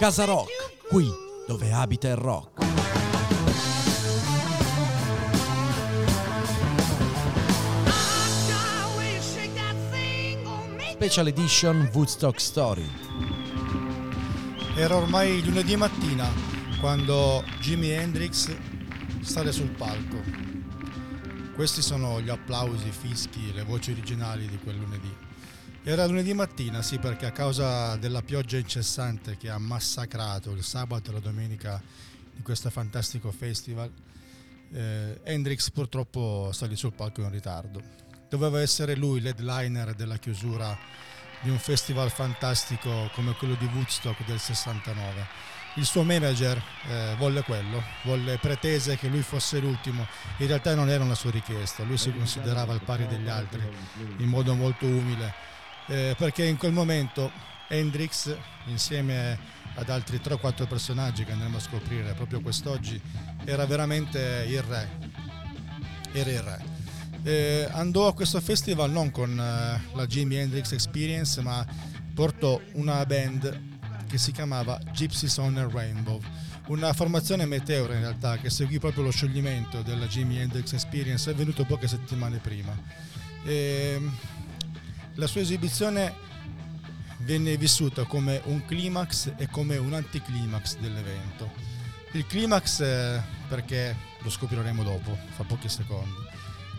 Casa 0.00 0.24
Rock, 0.24 0.86
qui 0.88 1.06
dove 1.46 1.70
abita 1.72 2.08
il 2.08 2.16
rock. 2.16 2.64
Special 10.92 11.26
Edition 11.26 11.90
Woodstock 11.92 12.40
Story. 12.40 12.88
Era 14.74 14.96
ormai 14.96 15.44
lunedì 15.44 15.76
mattina 15.76 16.26
quando 16.80 17.44
Jimi 17.60 17.90
Hendrix 17.90 18.56
sale 19.20 19.52
sul 19.52 19.68
palco. 19.68 20.22
Questi 21.54 21.82
sono 21.82 22.22
gli 22.22 22.30
applausi, 22.30 22.88
i 22.88 22.90
fischi, 22.90 23.52
le 23.52 23.64
voci 23.64 23.90
originali 23.90 24.48
di 24.48 24.58
quel 24.64 24.76
lunedì. 24.78 25.28
Era 25.82 26.04
lunedì 26.04 26.34
mattina, 26.34 26.82
sì, 26.82 26.98
perché 26.98 27.24
a 27.24 27.30
causa 27.30 27.96
della 27.96 28.20
pioggia 28.20 28.58
incessante 28.58 29.38
che 29.38 29.48
ha 29.48 29.56
massacrato 29.56 30.50
il 30.50 30.62
sabato 30.62 31.08
e 31.08 31.14
la 31.14 31.20
domenica 31.20 31.82
di 32.34 32.42
questo 32.42 32.68
fantastico 32.68 33.30
festival, 33.32 33.90
eh, 34.72 35.20
Hendrix 35.24 35.70
purtroppo 35.70 36.50
salì 36.52 36.76
sul 36.76 36.92
palco 36.92 37.22
in 37.22 37.30
ritardo. 37.30 37.82
Doveva 38.28 38.60
essere 38.60 38.94
lui 38.94 39.22
l'headliner 39.22 39.94
della 39.94 40.18
chiusura 40.18 40.76
di 41.40 41.48
un 41.48 41.58
festival 41.58 42.10
fantastico 42.10 43.10
come 43.14 43.32
quello 43.32 43.54
di 43.54 43.64
Woodstock 43.64 44.22
del 44.26 44.38
69. 44.38 45.26
Il 45.76 45.86
suo 45.86 46.02
manager 46.02 46.62
eh, 46.88 47.14
volle 47.16 47.42
quello, 47.42 47.82
volle 48.02 48.36
pretese 48.36 48.96
che 48.96 49.08
lui 49.08 49.22
fosse 49.22 49.60
l'ultimo, 49.60 50.06
in 50.38 50.46
realtà 50.46 50.74
non 50.74 50.90
era 50.90 51.02
una 51.02 51.14
sua 51.14 51.30
richiesta, 51.30 51.84
lui 51.84 51.96
si 51.96 52.12
considerava 52.12 52.74
al 52.74 52.82
pari 52.82 53.06
degli 53.06 53.28
altri 53.28 53.62
in 54.18 54.26
modo 54.26 54.54
molto 54.54 54.84
umile, 54.84 55.32
eh, 55.90 56.14
perché 56.16 56.46
in 56.46 56.56
quel 56.56 56.72
momento 56.72 57.30
Hendrix 57.68 58.34
insieme 58.66 59.38
ad 59.74 59.90
altri 59.90 60.16
3-4 60.16 60.66
personaggi 60.66 61.24
che 61.24 61.32
andremo 61.32 61.58
a 61.58 61.60
scoprire 61.60 62.14
proprio 62.14 62.40
quest'oggi 62.40 63.00
era 63.44 63.66
veramente 63.66 64.44
il 64.48 64.62
re, 64.62 64.88
era 66.12 66.30
il 66.30 66.40
re 66.40 66.78
eh, 67.22 67.68
andò 67.70 68.06
a 68.06 68.14
questo 68.14 68.40
festival 68.40 68.90
non 68.90 69.10
con 69.10 69.30
eh, 69.30 69.94
la 69.94 70.06
Jimi 70.06 70.36
Hendrix 70.36 70.72
Experience, 70.72 71.40
ma 71.42 71.66
portò 72.14 72.60
una 72.72 73.04
band 73.04 73.68
che 74.08 74.18
si 74.18 74.32
chiamava 74.32 74.78
Gypsies 74.92 75.36
on 75.36 75.56
a 75.58 75.68
Rainbow, 75.70 76.20
una 76.68 76.92
formazione 76.92 77.44
meteora 77.44 77.94
in 77.94 78.00
realtà 78.00 78.38
che 78.38 78.50
seguì 78.50 78.78
proprio 78.78 79.04
lo 79.04 79.10
scioglimento 79.10 79.82
della 79.82 80.06
Jimi 80.06 80.38
Hendrix 80.38 80.72
Experience, 80.72 81.30
è 81.30 81.34
venuto 81.34 81.64
poche 81.64 81.88
settimane 81.88 82.38
prima. 82.38 82.74
E, 83.44 84.00
la 85.14 85.26
sua 85.26 85.40
esibizione 85.40 86.14
venne 87.18 87.56
vissuta 87.56 88.04
come 88.04 88.40
un 88.44 88.64
climax 88.64 89.32
e 89.36 89.48
come 89.48 89.76
un 89.76 89.94
anticlimax 89.94 90.78
dell'evento. 90.78 91.50
Il 92.12 92.26
climax 92.26 92.80
eh, 92.80 93.22
perché 93.48 93.96
lo 94.22 94.30
scopriremo 94.30 94.82
dopo, 94.82 95.16
fra 95.34 95.44
pochi 95.44 95.68
secondi 95.68 96.28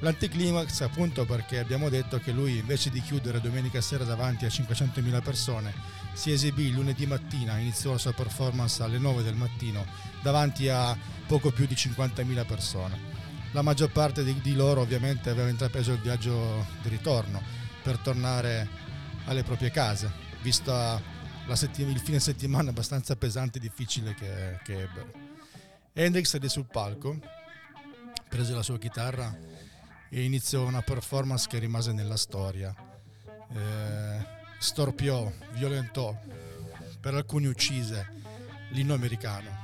L'anticlimax 0.01 0.81
appunto 0.81 1.25
perché 1.25 1.59
abbiamo 1.59 1.87
detto 1.87 2.17
che 2.17 2.31
lui 2.31 2.57
invece 2.57 2.89
di 2.89 3.01
chiudere 3.01 3.39
domenica 3.39 3.81
sera 3.81 4.03
davanti 4.03 4.45
a 4.45 4.47
500.000 4.47 5.21
persone 5.21 5.73
si 6.13 6.31
esibì 6.31 6.71
lunedì 6.71 7.05
mattina, 7.05 7.57
iniziò 7.57 7.91
la 7.91 7.99
sua 7.99 8.11
performance 8.11 8.81
alle 8.81 8.97
9 8.97 9.21
del 9.21 9.35
mattino 9.35 9.85
davanti 10.23 10.69
a 10.69 10.97
poco 11.27 11.51
più 11.51 11.67
di 11.67 11.75
50.000 11.75 12.45
persone. 12.47 13.09
La 13.51 13.61
maggior 13.61 13.91
parte 13.91 14.23
di, 14.23 14.41
di 14.41 14.53
loro 14.55 14.81
ovviamente 14.81 15.29
aveva 15.29 15.49
intrapreso 15.49 15.91
il 15.91 15.99
viaggio 15.99 16.65
di 16.81 16.89
ritorno 16.89 17.60
per 17.81 17.97
tornare 17.97 18.67
alle 19.25 19.43
proprie 19.43 19.71
case, 19.71 20.11
visto 20.41 20.73
settim- 21.53 21.89
il 21.89 21.99
fine 21.99 22.19
settimana 22.19 22.69
abbastanza 22.69 23.15
pesante 23.15 23.57
e 23.57 23.61
difficile 23.61 24.13
che, 24.13 24.59
che 24.63 24.81
ebbero. 24.81 25.11
Hendrix 25.93 26.27
salì 26.27 26.47
sul 26.47 26.65
palco, 26.65 27.19
prese 28.29 28.53
la 28.53 28.63
sua 28.63 28.77
chitarra 28.77 29.37
e 30.09 30.23
iniziò 30.23 30.65
una 30.65 30.81
performance 30.81 31.47
che 31.49 31.59
rimase 31.59 31.91
nella 31.91 32.17
storia. 32.17 32.73
Eh, 33.53 34.25
storpiò, 34.59 35.31
violentò, 35.53 36.17
per 36.99 37.15
alcuni 37.15 37.47
uccise 37.47 38.19
l'inno 38.69 38.93
americano. 38.93 39.59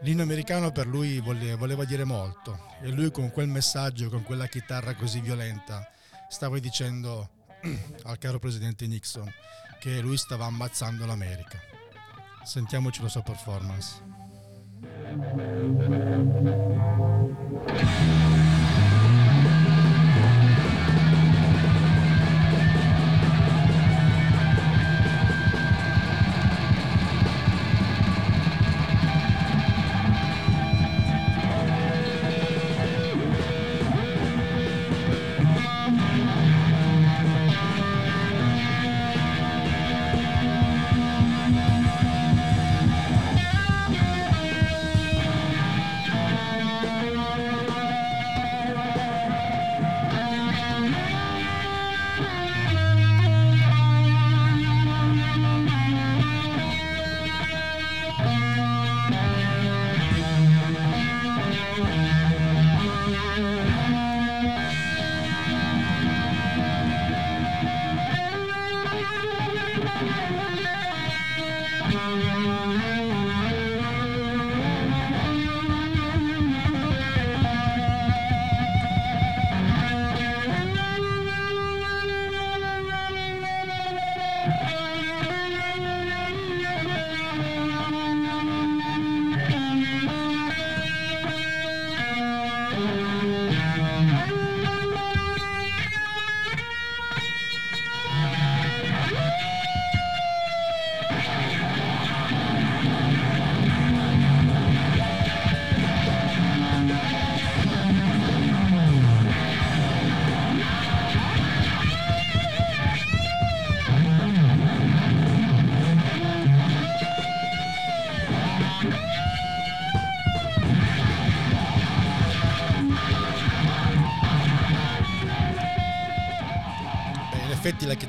L'inno 0.00 0.22
americano 0.22 0.70
per 0.72 0.86
lui 0.86 1.18
voleva 1.20 1.84
dire 1.84 2.04
molto 2.04 2.72
e 2.82 2.88
lui 2.88 3.10
con 3.10 3.30
quel 3.30 3.48
messaggio, 3.48 4.08
con 4.10 4.22
quella 4.22 4.46
chitarra 4.46 4.94
così 4.94 5.20
violenta, 5.20 5.88
stava 6.34 6.58
dicendo 6.58 7.30
al 8.02 8.18
caro 8.18 8.40
presidente 8.40 8.88
Nixon 8.88 9.32
che 9.78 10.00
lui 10.00 10.16
stava 10.16 10.46
ammazzando 10.46 11.06
l'America. 11.06 11.60
Sentiamoci 12.42 13.00
la 13.02 13.08
sua 13.08 13.22
performance. 13.22 14.02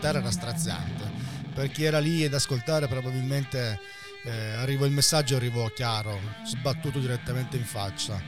Chitarra 0.06 0.19
era 0.19 0.31
straziante. 0.31 1.12
Per 1.54 1.72
chi 1.72 1.84
era 1.84 2.00
lì 2.00 2.24
ad 2.24 2.34
ascoltare 2.34 2.88
probabilmente 2.88 3.80
eh, 4.24 4.52
arrivò 4.54 4.86
il 4.86 4.92
messaggio 4.92 5.36
arrivò 5.36 5.68
chiaro, 5.69 6.19
sbattuto 6.46 7.00
direttamente 7.00 7.57
in 7.57 7.66
faccia. 7.66 8.22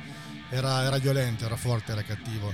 Era, 0.50 0.83
era 0.83 0.97
violento, 0.97 1.45
era 1.45 1.56
forte, 1.56 1.91
era 1.91 2.01
cattivo. 2.01 2.53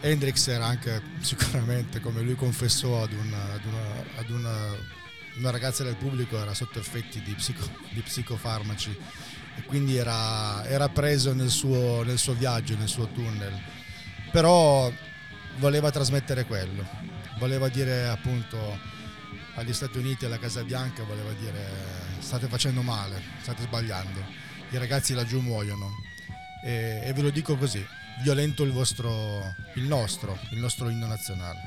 Hendrix 0.00 0.48
era 0.48 0.66
anche 0.66 1.00
sicuramente, 1.20 2.00
come 2.00 2.22
lui 2.22 2.34
confessò 2.34 3.02
ad, 3.02 3.12
una, 3.12 3.52
ad, 3.52 3.64
una, 3.64 4.18
ad 4.18 4.30
una, 4.30 4.76
una, 5.36 5.50
ragazza 5.50 5.84
del 5.84 5.96
pubblico, 5.96 6.38
era 6.40 6.54
sotto 6.54 6.78
effetti 6.78 7.22
di, 7.22 7.34
psico, 7.34 7.64
di 7.90 8.00
psicofarmaci 8.00 8.96
e 9.56 9.62
quindi 9.64 9.96
era, 9.96 10.66
era 10.66 10.88
preso 10.88 11.32
nel 11.34 11.50
suo, 11.50 12.02
nel 12.02 12.18
suo 12.18 12.32
viaggio, 12.32 12.76
nel 12.76 12.88
suo 12.88 13.06
tunnel. 13.08 13.52
Però 14.32 14.90
voleva 15.58 15.90
trasmettere 15.90 16.46
quello 16.46 17.13
voleva 17.38 17.68
dire 17.68 18.08
appunto 18.08 18.78
agli 19.56 19.72
Stati 19.72 19.98
Uniti 19.98 20.24
alla 20.24 20.38
Casa 20.38 20.64
Bianca 20.64 21.04
voleva 21.04 21.32
dire 21.32 21.66
state 22.18 22.46
facendo 22.48 22.82
male, 22.82 23.22
state 23.40 23.62
sbagliando, 23.62 24.24
i 24.70 24.78
ragazzi 24.78 25.14
laggiù 25.14 25.40
muoiono. 25.40 25.90
E, 26.64 27.02
e 27.04 27.12
ve 27.12 27.22
lo 27.22 27.30
dico 27.30 27.56
così, 27.56 27.84
violento 28.22 28.62
il 28.64 28.72
vostro, 28.72 29.54
il 29.74 29.84
nostro, 29.84 30.38
il 30.50 30.58
nostro 30.58 30.88
inno 30.88 31.06
nazionale. 31.06 31.60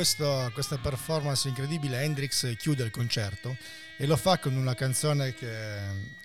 Questo, 0.00 0.50
questa 0.54 0.78
performance 0.78 1.46
incredibile, 1.46 2.00
Hendrix 2.00 2.56
chiude 2.56 2.84
il 2.84 2.90
concerto 2.90 3.54
e 3.98 4.06
lo 4.06 4.16
fa 4.16 4.38
con 4.38 4.56
una 4.56 4.72
canzone 4.72 5.34
che 5.34 5.46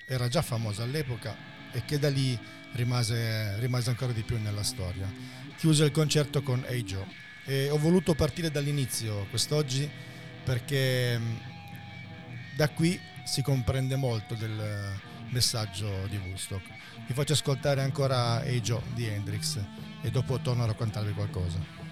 era 0.06 0.30
già 0.30 0.42
famosa 0.42 0.84
all'epoca 0.84 1.36
e 1.74 1.84
che 1.84 2.00
da 2.00 2.10
lì 2.10 2.40
rimase, 2.72 3.60
rimase 3.60 3.90
ancora 3.90 4.14
di 4.14 4.22
più 4.22 4.40
nella 4.40 4.64
storia. 4.64 5.12
Chiuse 5.58 5.84
il 5.84 5.92
concerto 5.92 6.42
con 6.42 6.64
Hey 6.66 6.84
Joe 6.84 7.06
e 7.44 7.70
ho 7.70 7.78
voluto 7.78 8.16
partire 8.16 8.50
dall'inizio 8.50 9.26
quest'oggi 9.30 9.90
perché 10.46 11.20
da 12.56 12.70
qui 12.70 12.98
si 13.26 13.42
comprende 13.42 13.98
molto 13.98 14.36
del 14.36 14.98
messaggio 15.32 16.08
di 16.08 16.16
Woodstock. 16.16 16.66
Vi 17.08 17.14
faccio 17.14 17.34
ascoltare 17.34 17.82
ancora 17.82 18.42
Hey 18.42 18.62
Joe 18.62 18.82
di 18.94 19.06
Hendrix 19.06 19.60
e 20.02 20.10
dopo 20.12 20.40
torno 20.40 20.64
a 20.64 20.68
raccontarvi 20.68 21.12
qualcosa. 21.12 21.85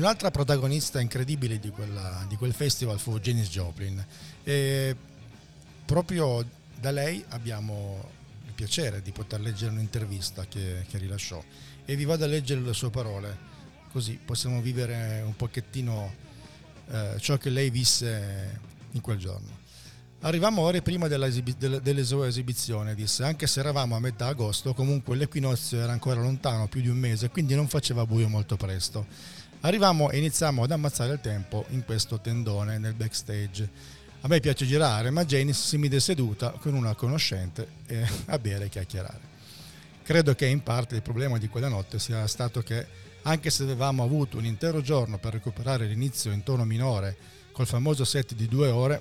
Un'altra 0.00 0.30
protagonista 0.30 0.98
incredibile 0.98 1.58
di, 1.58 1.68
quella, 1.68 2.24
di 2.26 2.36
quel 2.36 2.54
festival 2.54 2.98
fu 2.98 3.20
Janis 3.20 3.50
Joplin 3.50 4.02
e 4.42 4.96
proprio 5.84 6.42
da 6.80 6.90
lei 6.90 7.22
abbiamo 7.28 8.02
il 8.46 8.52
piacere 8.54 9.02
di 9.02 9.12
poter 9.12 9.40
leggere 9.40 9.72
un'intervista 9.72 10.46
che, 10.46 10.86
che 10.88 10.96
rilasciò 10.96 11.44
e 11.84 11.96
vi 11.96 12.06
vado 12.06 12.24
a 12.24 12.28
leggere 12.28 12.62
le 12.62 12.72
sue 12.72 12.88
parole 12.88 13.36
così 13.92 14.18
possiamo 14.24 14.62
vivere 14.62 15.20
un 15.22 15.36
pochettino 15.36 16.14
eh, 16.88 17.16
ciò 17.18 17.36
che 17.36 17.50
lei 17.50 17.68
visse 17.68 18.58
in 18.92 19.02
quel 19.02 19.18
giorno. 19.18 19.58
Arrivammo 20.22 20.62
ore 20.62 20.80
prima 20.80 21.08
delle 21.08 22.04
sue 22.04 22.28
esibizioni, 22.28 22.94
disse, 22.94 23.24
anche 23.24 23.46
se 23.46 23.60
eravamo 23.60 23.96
a 23.96 24.00
metà 24.00 24.26
agosto, 24.26 24.74
comunque 24.74 25.16
l'equinozio 25.16 25.78
era 25.78 25.92
ancora 25.92 26.20
lontano, 26.20 26.68
più 26.68 26.82
di 26.82 26.88
un 26.88 26.98
mese, 26.98 27.30
quindi 27.30 27.54
non 27.54 27.68
faceva 27.68 28.04
buio 28.04 28.28
molto 28.28 28.56
presto. 28.56 29.06
Arrivammo 29.62 30.10
e 30.10 30.16
iniziamo 30.16 30.62
ad 30.62 30.70
ammazzare 30.70 31.12
il 31.12 31.20
tempo 31.20 31.66
in 31.68 31.84
questo 31.84 32.18
tendone 32.18 32.78
nel 32.78 32.94
backstage. 32.94 33.68
A 34.22 34.28
me 34.28 34.40
piace 34.40 34.64
girare, 34.64 35.10
ma 35.10 35.26
Janice 35.26 35.60
si 35.60 35.76
mise 35.76 36.00
seduta 36.00 36.52
con 36.52 36.72
una 36.72 36.94
conoscente 36.94 37.68
eh, 37.86 38.06
a 38.26 38.38
bere 38.38 38.64
e 38.64 38.68
chiacchierare. 38.70 39.20
Credo 40.02 40.34
che 40.34 40.46
in 40.46 40.62
parte 40.62 40.94
il 40.94 41.02
problema 41.02 41.36
di 41.36 41.48
quella 41.48 41.68
notte 41.68 41.98
sia 41.98 42.26
stato 42.26 42.62
che, 42.62 42.86
anche 43.22 43.50
se 43.50 43.64
avevamo 43.64 44.02
avuto 44.02 44.38
un 44.38 44.46
intero 44.46 44.80
giorno 44.80 45.18
per 45.18 45.34
recuperare 45.34 45.84
l'inizio 45.84 46.32
in 46.32 46.42
tono 46.42 46.64
minore 46.64 47.14
col 47.52 47.66
famoso 47.66 48.04
set 48.06 48.32
di 48.32 48.48
due 48.48 48.68
ore 48.68 49.00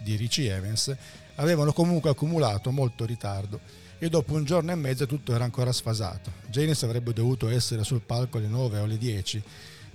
di 0.00 0.16
Richie 0.16 0.52
Evans, 0.52 0.92
avevano 1.36 1.72
comunque 1.72 2.10
accumulato 2.10 2.72
molto 2.72 3.04
ritardo 3.04 3.60
e 3.98 4.08
dopo 4.08 4.34
un 4.34 4.44
giorno 4.44 4.72
e 4.72 4.74
mezzo 4.74 5.06
tutto 5.06 5.34
era 5.34 5.44
ancora 5.44 5.72
sfasato. 5.72 6.32
Janice 6.48 6.84
avrebbe 6.84 7.12
dovuto 7.12 7.48
essere 7.48 7.84
sul 7.84 8.00
palco 8.00 8.38
alle 8.38 8.48
9 8.48 8.78
o 8.78 8.84
alle 8.84 8.98
10. 8.98 9.42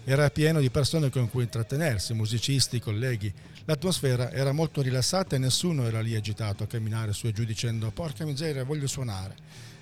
Era 0.05 0.29
pieno 0.29 0.59
di 0.59 0.69
persone 0.69 1.09
con 1.09 1.29
cui 1.29 1.43
intrattenersi, 1.43 2.13
musicisti, 2.13 2.79
colleghi. 2.79 3.31
L'atmosfera 3.65 4.31
era 4.31 4.51
molto 4.51 4.81
rilassata 4.81 5.35
e 5.35 5.39
nessuno 5.39 5.85
era 5.85 6.01
lì 6.01 6.15
agitato 6.15 6.63
a 6.63 6.67
camminare 6.67 7.13
su 7.13 7.27
e 7.27 7.31
giù 7.31 7.43
dicendo 7.43 7.91
porca 7.91 8.25
miseria 8.25 8.63
voglio 8.63 8.87
suonare. 8.87 9.35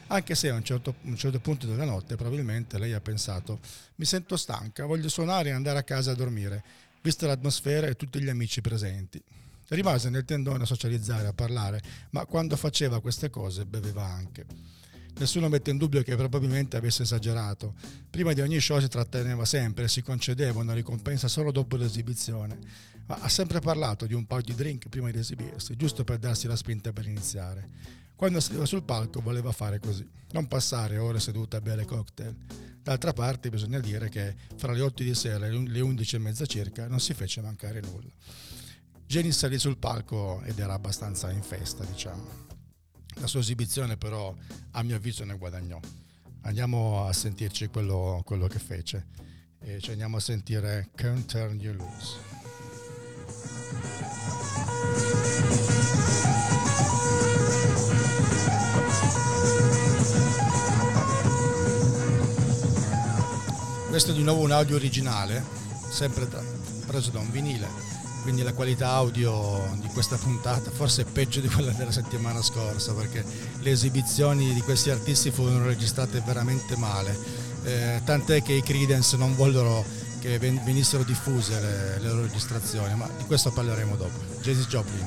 Anche 0.08 0.36
se 0.36 0.50
a 0.50 0.54
un 0.54 0.64
certo, 0.64 0.96
un 1.02 1.18
certo 1.18 1.40
punto 1.40 1.68
della 1.68 1.86
notte 1.86 2.16
probabilmente 2.16 2.78
lei 2.78 2.94
ha 2.94 3.02
pensato 3.02 3.60
mi 3.96 4.06
sento 4.06 4.38
stanca, 4.38 4.86
voglio 4.86 5.10
suonare 5.10 5.50
e 5.50 5.52
andare 5.52 5.80
a 5.80 5.84
casa 5.84 6.12
a 6.12 6.16
dormire, 6.16 6.64
vista 7.02 7.28
l'atmosfera 7.28 7.88
e 7.88 7.96
tutti 7.96 8.22
gli 8.22 8.30
amici 8.30 8.62
presenti. 8.62 9.22
Rimase 9.70 10.10
nel 10.10 10.24
tendone 10.24 10.64
a 10.64 10.66
socializzare, 10.66 11.28
a 11.28 11.34
parlare, 11.34 11.82
ma 12.12 12.26
quando 12.26 12.56
faceva 12.56 13.02
queste 13.02 13.30
cose 13.30 13.66
beveva 13.66 14.04
anche. 14.04 14.46
Nessuno 15.18 15.50
mette 15.50 15.72
in 15.72 15.78
dubbio 15.78 16.04
che 16.04 16.16
probabilmente 16.16 16.78
avesse 16.78 17.04
esagerato. 17.04 17.74
Prima 18.10 18.34
di 18.34 18.42
ogni 18.42 18.60
show 18.60 18.80
si 18.80 18.88
tratteneva 18.88 19.46
sempre 19.46 19.86
e 19.86 19.88
si 19.88 20.02
concedeva 20.04 20.60
una 20.60 20.74
ricompensa 20.74 21.28
solo 21.28 21.52
dopo 21.52 21.76
l'esibizione, 21.76 22.58
ma 23.08 23.18
ha 23.20 23.28
sempre 23.28 23.60
parlato 23.60 24.06
di 24.06 24.14
un 24.14 24.26
paio 24.26 24.44
di 24.44 24.54
drink 24.54 24.90
prima 24.90 25.10
di 25.10 25.18
esibirsi, 25.18 25.76
giusto 25.76 26.04
per 26.04 26.20
darsi 26.20 26.48
la 26.48 26.56
spinta 26.56 26.94
per 26.94 27.08
iniziare. 27.08 27.70
Quando 28.16 28.40
saliva 28.40 28.66
sul 28.66 28.84
palco 28.84 29.20
voleva 29.20 29.52
fare 29.52 29.80
così, 29.80 30.08
non 30.32 30.48
passare 30.48 30.98
ore 30.98 31.20
sedute 31.20 31.58
a 31.58 31.62
bere 31.62 31.84
cocktail. 31.84 32.36
D'altra 32.84 33.12
parte 33.12 33.50
bisogna 33.50 33.80
dire 33.80 34.10
che 34.10 34.36
fra 34.56 34.72
le 34.72 34.82
8 34.82 35.04
di 35.04 35.14
sera 35.14 35.48
e 35.48 35.52
le 35.52 35.82
11 35.82 36.16
e 36.16 36.20
mezza 36.20 36.46
circa 36.46 36.88
non 36.88 37.00
si 37.00 37.14
fece 37.14 37.42
mancare 37.42 37.82
nulla. 37.82 38.10
Jenny 39.08 39.32
salì 39.32 39.58
sul 39.58 39.78
palco 39.78 40.42
ed 40.44 40.60
era 40.60 40.74
abbastanza 40.74 41.32
in 41.32 41.42
festa, 41.42 41.86
diciamo. 41.86 42.46
La 43.22 43.28
sua 43.28 43.40
esibizione 43.40 43.96
però 43.96 44.36
a 44.72 44.84
mio 44.84 44.98
avviso 44.98 45.24
ne 45.24 45.38
guadagnò. 45.38 45.80
Andiamo 46.42 47.06
a 47.06 47.14
sentirci 47.14 47.68
quello, 47.68 48.22
quello 48.26 48.48
che 48.48 48.60
fece 48.60 49.08
e 49.60 49.80
ci 49.80 49.92
andiamo 49.92 50.18
a 50.18 50.20
sentire 50.20 50.90
Can't 50.94 51.26
Turn 51.26 51.58
You 51.58 51.74
Loose. 51.76 52.18
Questo 63.88 64.12
è 64.12 64.14
di 64.14 64.24
nuovo 64.24 64.42
un 64.42 64.52
audio 64.52 64.76
originale, 64.76 65.42
sempre 65.90 66.28
preso 66.86 67.10
da 67.12 67.20
un 67.20 67.32
vinile 67.32 67.97
quindi 68.22 68.44
la 68.44 68.54
qualità 68.54 68.90
audio 68.90 69.68
di 69.80 69.88
questa 69.88 70.18
puntata 70.18 70.70
forse 70.72 71.04
è 71.04 71.06
peggio 71.06 71.40
di 71.40 71.48
quella 71.48 71.72
della 71.72 71.92
settimana 71.92 72.42
scorsa 72.42 72.94
perché 72.94 73.24
le 73.60 73.72
esibizioni 73.72 74.54
di 74.54 74.62
questi 74.62 74.90
artisti 74.90 75.32
furono 75.32 75.66
registrate 75.66 76.22
veramente 76.26 76.76
male, 76.76 77.18
eh, 77.64 78.02
tant'è 78.04 78.42
che 78.42 78.54
i 78.54 78.62
Credence 78.62 79.18
non 79.18 79.36
vollero 79.36 79.86
che 80.20 80.38
venissero 80.40 81.04
diffuse 81.04 81.60
le, 81.60 82.00
le 82.00 82.08
loro 82.08 82.22
registrazioni, 82.24 82.96
ma 82.96 83.08
di 83.18 83.24
questo 83.26 83.52
parleremo 83.52 83.96
dopo. 83.96 84.20
Jason 84.42 84.66
Joplin. 84.68 85.06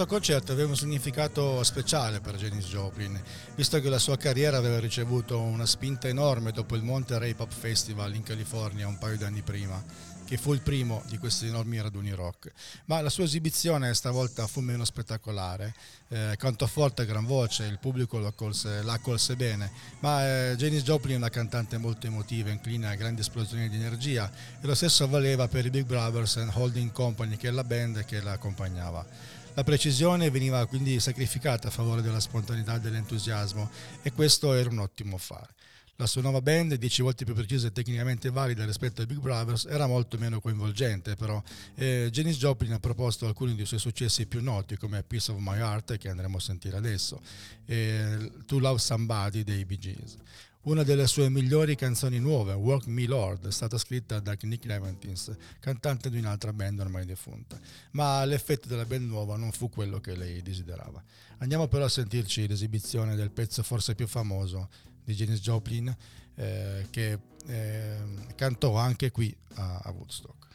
Questo 0.00 0.16
concerto 0.16 0.52
aveva 0.52 0.70
un 0.70 0.76
significato 0.76 1.62
speciale 1.62 2.20
per 2.20 2.36
Janis 2.36 2.64
Joplin, 2.68 3.20
visto 3.54 3.78
che 3.82 3.90
la 3.90 3.98
sua 3.98 4.16
carriera 4.16 4.56
aveva 4.56 4.78
ricevuto 4.78 5.38
una 5.38 5.66
spinta 5.66 6.08
enorme 6.08 6.52
dopo 6.52 6.74
il 6.74 6.82
Monterey 6.82 7.34
Pop 7.34 7.52
Festival 7.52 8.14
in 8.14 8.22
California 8.22 8.88
un 8.88 8.96
paio 8.96 9.18
di 9.18 9.24
anni 9.24 9.42
prima 9.42 9.82
che 10.24 10.38
fu 10.38 10.54
il 10.54 10.62
primo 10.62 11.02
di 11.08 11.18
questi 11.18 11.48
enormi 11.48 11.82
raduni 11.82 12.12
rock. 12.12 12.52
Ma 12.84 13.00
la 13.02 13.10
sua 13.10 13.24
esibizione 13.24 13.92
stavolta 13.92 14.46
fu 14.46 14.60
meno 14.60 14.84
spettacolare, 14.84 15.74
eh, 16.08 16.34
cantò 16.38 16.66
forte 16.66 17.02
a 17.02 17.04
gran 17.04 17.26
voce, 17.26 17.64
il 17.64 17.78
pubblico 17.78 18.18
la 18.20 18.30
colse, 18.30 18.82
la 18.82 18.98
colse 19.00 19.36
bene, 19.36 19.70
ma 19.98 20.24
eh, 20.24 20.54
Janis 20.56 20.82
Joplin 20.82 21.16
è 21.16 21.18
una 21.18 21.28
cantante 21.30 21.76
molto 21.78 22.06
emotiva, 22.06 22.48
inclina 22.48 22.90
a 22.90 22.94
grandi 22.94 23.20
esplosioni 23.20 23.68
di 23.68 23.76
energia 23.76 24.30
e 24.60 24.66
lo 24.66 24.74
stesso 24.74 25.06
valeva 25.08 25.46
per 25.48 25.66
i 25.66 25.70
Big 25.70 25.84
Brothers 25.84 26.36
and 26.36 26.52
Holding 26.54 26.92
Company, 26.92 27.36
che 27.36 27.48
è 27.48 27.50
la 27.50 27.64
band 27.64 28.04
che 28.06 28.22
la 28.22 28.32
accompagnava. 28.32 29.38
La 29.60 29.66
precisione 29.66 30.30
veniva 30.30 30.64
quindi 30.64 30.98
sacrificata 31.00 31.68
a 31.68 31.70
favore 31.70 32.00
della 32.00 32.18
spontaneità 32.18 32.76
e 32.76 32.80
dell'entusiasmo 32.80 33.68
e 34.00 34.10
questo 34.10 34.54
era 34.54 34.70
un 34.70 34.78
ottimo 34.78 35.16
affare. 35.16 35.52
La 35.96 36.06
sua 36.06 36.22
nuova 36.22 36.40
band, 36.40 36.76
dieci 36.76 37.02
volte 37.02 37.26
più 37.26 37.34
precisa 37.34 37.66
e 37.66 37.72
tecnicamente 37.72 38.30
valida 38.30 38.64
rispetto 38.64 39.02
ai 39.02 39.06
Big 39.06 39.18
Brothers, 39.18 39.66
era 39.66 39.86
molto 39.86 40.16
meno 40.16 40.40
coinvolgente, 40.40 41.14
però 41.14 41.42
eh, 41.74 42.08
Janis 42.10 42.38
Joplin 42.38 42.72
ha 42.72 42.80
proposto 42.80 43.26
alcuni 43.26 43.54
dei 43.54 43.66
suoi 43.66 43.80
successi 43.80 44.24
più 44.24 44.42
noti, 44.42 44.78
come 44.78 45.02
Piece 45.02 45.30
of 45.30 45.36
My 45.40 45.58
Heart, 45.58 45.98
che 45.98 46.08
andremo 46.08 46.38
a 46.38 46.40
sentire 46.40 46.78
adesso, 46.78 47.20
e 47.66 48.30
To 48.46 48.58
Love 48.60 48.78
Somebody 48.78 49.44
dei 49.44 49.66
Bee 49.66 49.78
Gees. 49.78 50.16
Una 50.62 50.82
delle 50.82 51.06
sue 51.06 51.30
migliori 51.30 51.74
canzoni 51.74 52.18
nuove, 52.18 52.52
Work 52.52 52.86
Me 52.86 53.06
Lord, 53.06 53.48
è 53.48 53.50
stata 53.50 53.78
scritta 53.78 54.20
da 54.20 54.36
Nick 54.42 54.66
Leventins, 54.66 55.34
cantante 55.58 56.10
di 56.10 56.18
un'altra 56.18 56.52
band 56.52 56.80
ormai 56.80 57.06
defunta, 57.06 57.58
ma 57.92 58.22
l'effetto 58.26 58.68
della 58.68 58.84
band 58.84 59.08
nuova 59.08 59.36
non 59.36 59.52
fu 59.52 59.70
quello 59.70 60.00
che 60.00 60.14
lei 60.14 60.42
desiderava. 60.42 61.02
Andiamo 61.38 61.66
però 61.66 61.86
a 61.86 61.88
sentirci 61.88 62.46
l'esibizione 62.46 63.16
del 63.16 63.30
pezzo 63.30 63.62
forse 63.62 63.94
più 63.94 64.06
famoso, 64.06 64.68
di 65.02 65.14
Janis 65.14 65.40
Joplin 65.40 65.96
eh, 66.34 66.86
che 66.90 67.18
eh, 67.46 67.98
cantò 68.34 68.76
anche 68.76 69.10
qui 69.10 69.34
a, 69.54 69.80
a 69.82 69.90
Woodstock. 69.92 70.46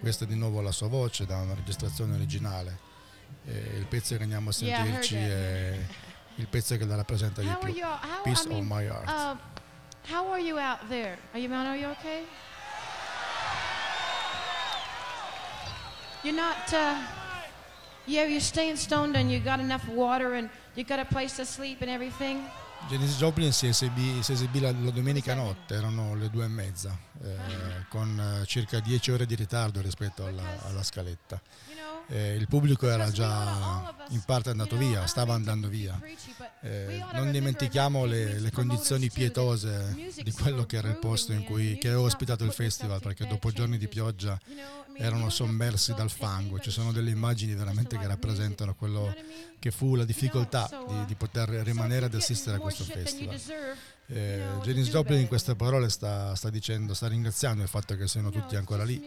Questa 0.00 0.24
è 0.24 0.26
di 0.26 0.34
nuovo 0.34 0.60
la 0.60 0.72
sua 0.72 0.88
voce 0.88 1.24
da 1.24 1.38
una 1.38 1.54
registrazione 1.54 2.14
originale. 2.14 2.80
Eh, 3.44 3.76
il 3.76 3.86
pezzo 3.86 4.16
che 4.16 4.24
andiamo 4.24 4.50
a 4.50 4.52
sentirci 4.52 5.14
è 5.14 5.86
il 6.36 6.46
pezzo 6.48 6.76
che 6.76 6.84
la 6.84 6.96
rappresenta 6.96 7.40
di 7.40 7.56
più. 7.60 7.74
Peace 8.22 8.48
of 8.48 8.60
My 8.62 8.84
Heart. 8.84 9.08
Uh, 9.08 9.36
how 10.12 10.30
are 10.30 10.40
you 10.40 10.58
out 10.58 10.88
there? 10.88 11.18
Are 11.32 11.40
you, 11.40 11.52
are 11.52 11.76
you 11.76 11.88
okay? 11.90 12.24
You're 16.22 16.34
not, 16.34 16.72
uh, 16.72 16.96
yeah, 18.06 18.26
you're 18.26 18.40
staying 18.40 18.76
stoned 18.76 19.16
and 19.16 19.30
you 19.30 19.40
got 19.40 19.60
enough 19.60 19.86
water 19.88 20.34
and 20.34 20.48
You 20.76 20.84
got 20.84 20.98
a 20.98 21.06
place 21.06 21.36
to 21.36 21.46
sleep 21.46 21.80
and 21.80 21.90
everything? 21.90 22.38
Genesis 22.90 23.16
Joplin 23.16 23.50
si 23.50 23.66
esibì, 23.66 24.22
si 24.22 24.32
esibì 24.32 24.60
la, 24.60 24.70
la, 24.72 24.90
domenica 24.90 25.32
notte, 25.32 25.74
erano 25.74 26.14
le 26.14 26.28
due 26.28 26.44
e 26.44 26.48
mezza, 26.48 26.94
eh, 27.22 27.86
con 27.88 28.20
eh, 28.42 28.44
circa 28.44 28.78
dieci 28.80 29.10
ore 29.10 29.24
di 29.24 29.34
ritardo 29.34 29.80
rispetto 29.80 30.26
alla, 30.26 30.42
alla 30.66 30.82
scaletta. 30.82 31.40
Eh, 32.08 32.34
il 32.34 32.46
pubblico 32.46 32.88
era 32.88 33.10
già 33.10 33.94
in 34.10 34.22
parte 34.24 34.50
andato 34.50 34.76
via, 34.76 35.06
stava 35.06 35.34
andando 35.34 35.68
via. 35.68 36.00
Eh, 36.60 37.04
non 37.12 37.30
dimentichiamo 37.32 38.04
le, 38.04 38.38
le, 38.38 38.50
condizioni 38.52 39.10
pietose 39.10 40.12
di 40.22 40.30
quello 40.32 40.64
che 40.66 40.76
era 40.76 40.88
il 40.88 40.98
posto 40.98 41.32
in 41.32 41.42
cui 41.42 41.76
che 41.78 41.88
aveva 41.88 42.02
ospitato 42.02 42.44
il 42.44 42.52
festival, 42.52 43.00
perché 43.00 43.26
dopo 43.26 43.50
giorni 43.50 43.76
di 43.76 43.88
pioggia 43.88 44.38
erano 44.96 45.30
sommersi 45.30 45.94
dal 45.94 46.10
fango. 46.10 46.60
Ci 46.60 46.70
sono 46.70 46.92
delle 46.92 47.10
immagini 47.10 47.54
veramente 47.54 47.98
che 47.98 48.06
rappresentano 48.06 48.74
quello 48.74 49.14
che 49.58 49.70
fu 49.70 49.94
la 49.96 50.04
difficoltà 50.04 50.68
di, 50.86 51.04
di 51.06 51.14
poter 51.14 51.48
rimanere 51.48 52.06
ad 52.06 52.14
assistere 52.14 52.56
a 52.56 52.60
questo 52.60 52.84
festival. 52.84 53.40
Eh, 54.08 54.40
Janis 54.62 54.88
Joplin 54.88 55.20
in 55.20 55.26
queste 55.26 55.56
parole 55.56 55.88
sta, 55.88 56.34
sta, 56.34 56.48
dicendo, 56.50 56.94
sta 56.94 57.08
ringraziando 57.08 57.62
il 57.62 57.68
fatto 57.68 57.96
che 57.96 58.06
siano 58.06 58.30
tutti 58.30 58.54
ancora 58.54 58.84
lì 58.84 59.02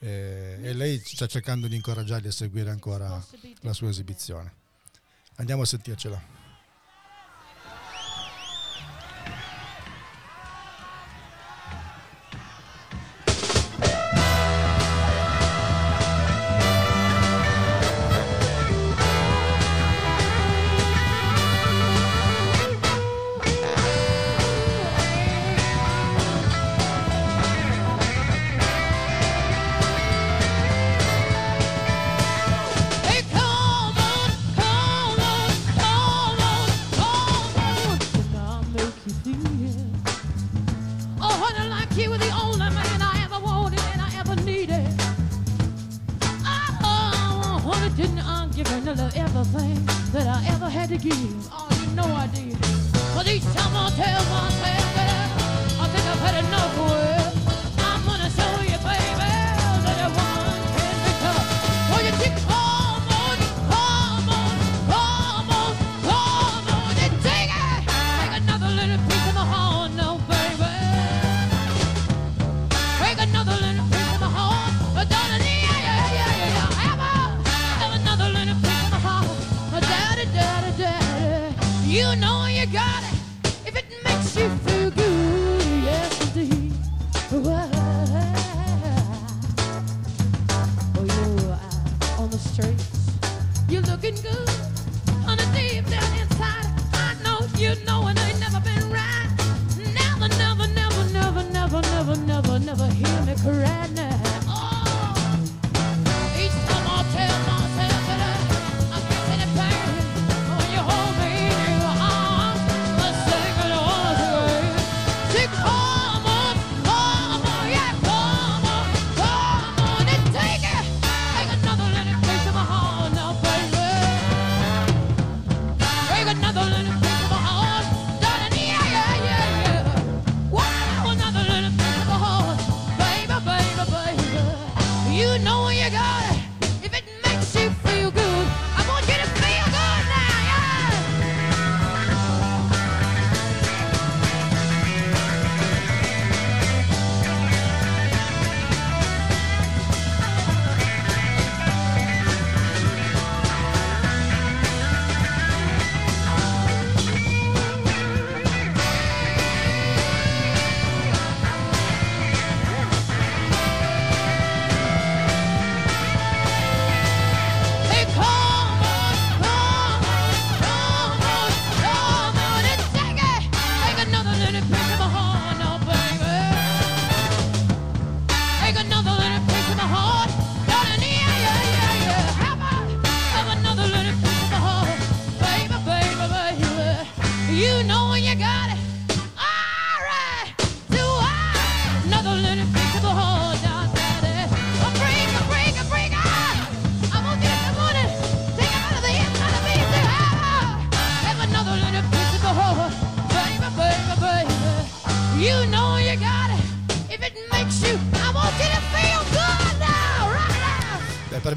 eh, 0.00 0.58
e 0.60 0.72
lei 0.72 0.98
sta 0.98 1.26
cercando 1.26 1.68
di 1.68 1.76
incoraggiarli 1.76 2.28
a 2.28 2.32
seguire 2.32 2.70
ancora 2.70 3.24
la 3.60 3.72
sua 3.72 3.88
esibizione. 3.88 4.52
Andiamo 5.36 5.62
a 5.62 5.66
sentircela. 5.66 6.48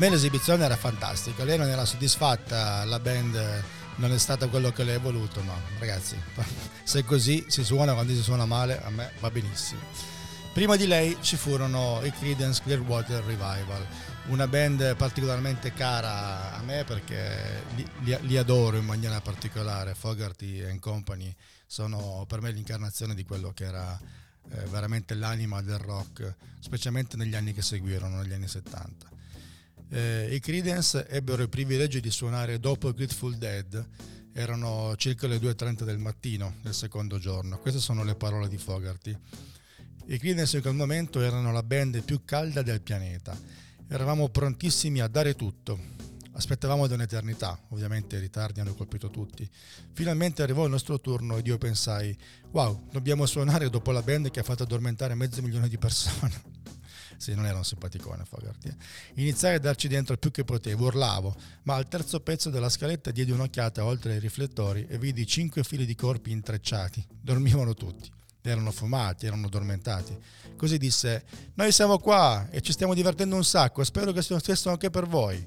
Me 0.04 0.10
l'esibizione 0.10 0.66
era 0.66 0.76
fantastica, 0.76 1.46
lei 1.46 1.58
non 1.58 1.70
era 1.70 1.86
soddisfatta, 1.86 2.84
la 2.84 3.00
band 3.00 3.64
non 3.96 4.12
è 4.12 4.18
stata 4.18 4.50
quello 4.50 4.70
che 4.74 4.84
lei 4.84 4.96
ha 4.96 5.00
voluto, 5.00 5.42
ma 5.44 5.54
ragazzi, 5.80 6.18
se 6.84 7.06
così 7.06 7.46
si 7.48 7.64
suona 7.64 7.94
quando 7.94 8.12
si 8.12 8.22
suona 8.22 8.46
male, 8.46 8.84
a 8.84 8.90
me 8.90 9.14
va 9.22 9.32
benissimo. 9.32 9.80
Prima 10.52 10.76
di 10.76 10.88
lei 10.88 11.16
ci 11.22 11.38
furono 11.38 12.02
i 12.04 12.12
Creedence 12.12 12.62
Clearwater 12.62 13.24
Revival, 13.24 13.88
una 14.26 14.46
band 14.46 14.94
particolarmente 14.98 15.72
cara 15.72 16.54
a 16.54 16.62
me 16.64 16.84
perché 16.84 17.64
li, 17.76 17.88
li, 18.00 18.18
li 18.24 18.36
adoro 18.36 18.76
in 18.76 18.86
maniera 18.86 19.22
particolare, 19.22 19.96
Fogarty 19.96 20.64
and 20.64 20.82
Company 20.82 21.34
sono 21.66 22.26
per 22.28 22.42
me 22.42 22.52
l'incarnazione 22.52 23.16
di 23.16 23.24
quello 23.24 23.54
che 23.54 23.64
era 23.64 23.98
eh, 24.52 24.66
veramente 24.66 25.14
l'anima 25.14 25.62
del 25.62 25.78
rock, 25.78 26.36
specialmente 26.60 27.16
negli 27.16 27.36
anni 27.36 27.54
che 27.54 27.62
seguirono, 27.62 28.18
negli 28.18 28.34
anni 28.34 28.50
70. 28.50 29.13
Eh, 29.90 30.34
I 30.34 30.40
Creedence 30.40 31.08
ebbero 31.08 31.42
il 31.44 31.50
privilegio 31.50 32.00
di 32.00 32.10
suonare 32.10 32.60
dopo 32.60 32.94
Grateful 32.94 33.38
Dead, 33.38 33.88
erano 34.34 34.96
circa 34.96 35.28
le 35.28 35.38
2.30 35.38 35.84
del 35.84 36.00
mattino 36.00 36.56
del 36.62 36.74
secondo 36.74 37.20
giorno, 37.20 37.60
queste 37.60 37.80
sono 37.80 38.04
le 38.04 38.16
parole 38.16 38.48
di 38.48 38.58
Fogarty. 38.58 39.16
I 40.08 40.18
Creedence 40.18 40.56
in 40.58 40.62
quel 40.62 40.74
momento 40.74 41.22
erano 41.22 41.52
la 41.52 41.64
band 41.64 42.04
più 42.04 42.26
calda 42.26 42.62
del 42.62 42.82
pianeta, 42.82 43.40
eravamo 43.88 44.30
prontissimi 44.30 45.00
a 45.00 45.08
dare 45.08 45.36
tutto, 45.36 45.80
aspettavamo 46.34 46.88
da 46.88 46.96
un'eternità, 46.96 47.60
ovviamente 47.70 48.18
i 48.18 48.20
ritardi 48.20 48.60
hanno 48.60 48.74
colpito 48.74 49.10
tutti. 49.10 49.48
Finalmente 49.94 50.42
arrivò 50.42 50.66
il 50.66 50.72
nostro 50.72 51.00
turno 51.00 51.38
ed 51.38 51.48
io 51.48 51.58
pensai, 51.58 52.18
wow, 52.52 52.88
dobbiamo 52.92 53.26
suonare 53.26 53.70
dopo 53.70 53.92
la 53.92 54.02
band 54.02 54.32
che 54.32 54.40
ha 54.40 54.44
fatto 54.44 54.64
addormentare 54.64 55.16
mezzo 55.16 55.42
milione 55.42 55.70
di 55.70 55.78
persone. 55.78 56.42
Sì, 57.18 57.34
non 57.34 57.46
era 57.46 57.58
un 57.58 57.64
simpaticone 57.64 58.26
Fogarty. 58.26 58.70
Eh. 58.70 58.76
Iniziai 59.16 59.56
a 59.56 59.60
darci 59.60 59.88
dentro 59.88 60.18
più 60.18 60.32
che 60.32 60.44
potevo, 60.44 60.86
urlavo, 60.86 61.36
ma 61.64 61.76
al 61.76 61.88
terzo 61.88 62.20
pezzo 62.20 62.50
della 62.50 62.70
scaletta 62.70 63.12
diedi 63.12 63.32
un'occhiata 63.32 63.84
oltre 63.86 64.14
ai 64.14 64.20
riflettori 64.20 64.86
e 64.90 64.98
vidi 64.98 65.26
cinque 65.26 65.64
fili 65.64 65.86
di 65.86 65.96
corpi 65.96 66.32
intrecciati. 66.32 67.06
Dormivano 67.22 67.74
tutti. 67.74 68.12
Erano 68.42 68.72
fumati, 68.72 69.26
erano 69.26 69.48
addormentati. 69.48 70.18
Così 70.58 70.78
disse, 70.78 71.24
noi 71.54 71.72
siamo 71.72 71.98
qua 71.98 72.50
e 72.50 72.62
ci 72.62 72.74
stiamo 72.74 72.94
divertendo 72.94 73.36
un 73.36 73.46
sacco, 73.46 73.84
spero 73.86 74.12
che 74.12 74.22
sia 74.22 74.36
lo 74.36 74.42
stesso 74.42 74.70
anche 74.70 74.90
per 74.90 75.08
voi. 75.08 75.46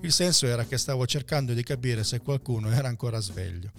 Il 0.00 0.12
senso 0.12 0.46
era 0.46 0.64
che 0.64 0.78
stavo 0.78 1.06
cercando 1.06 1.52
di 1.52 1.62
capire 1.62 2.02
se 2.02 2.20
qualcuno 2.20 2.70
era 2.70 2.88
ancora 2.88 3.20
sveglio, 3.20 3.70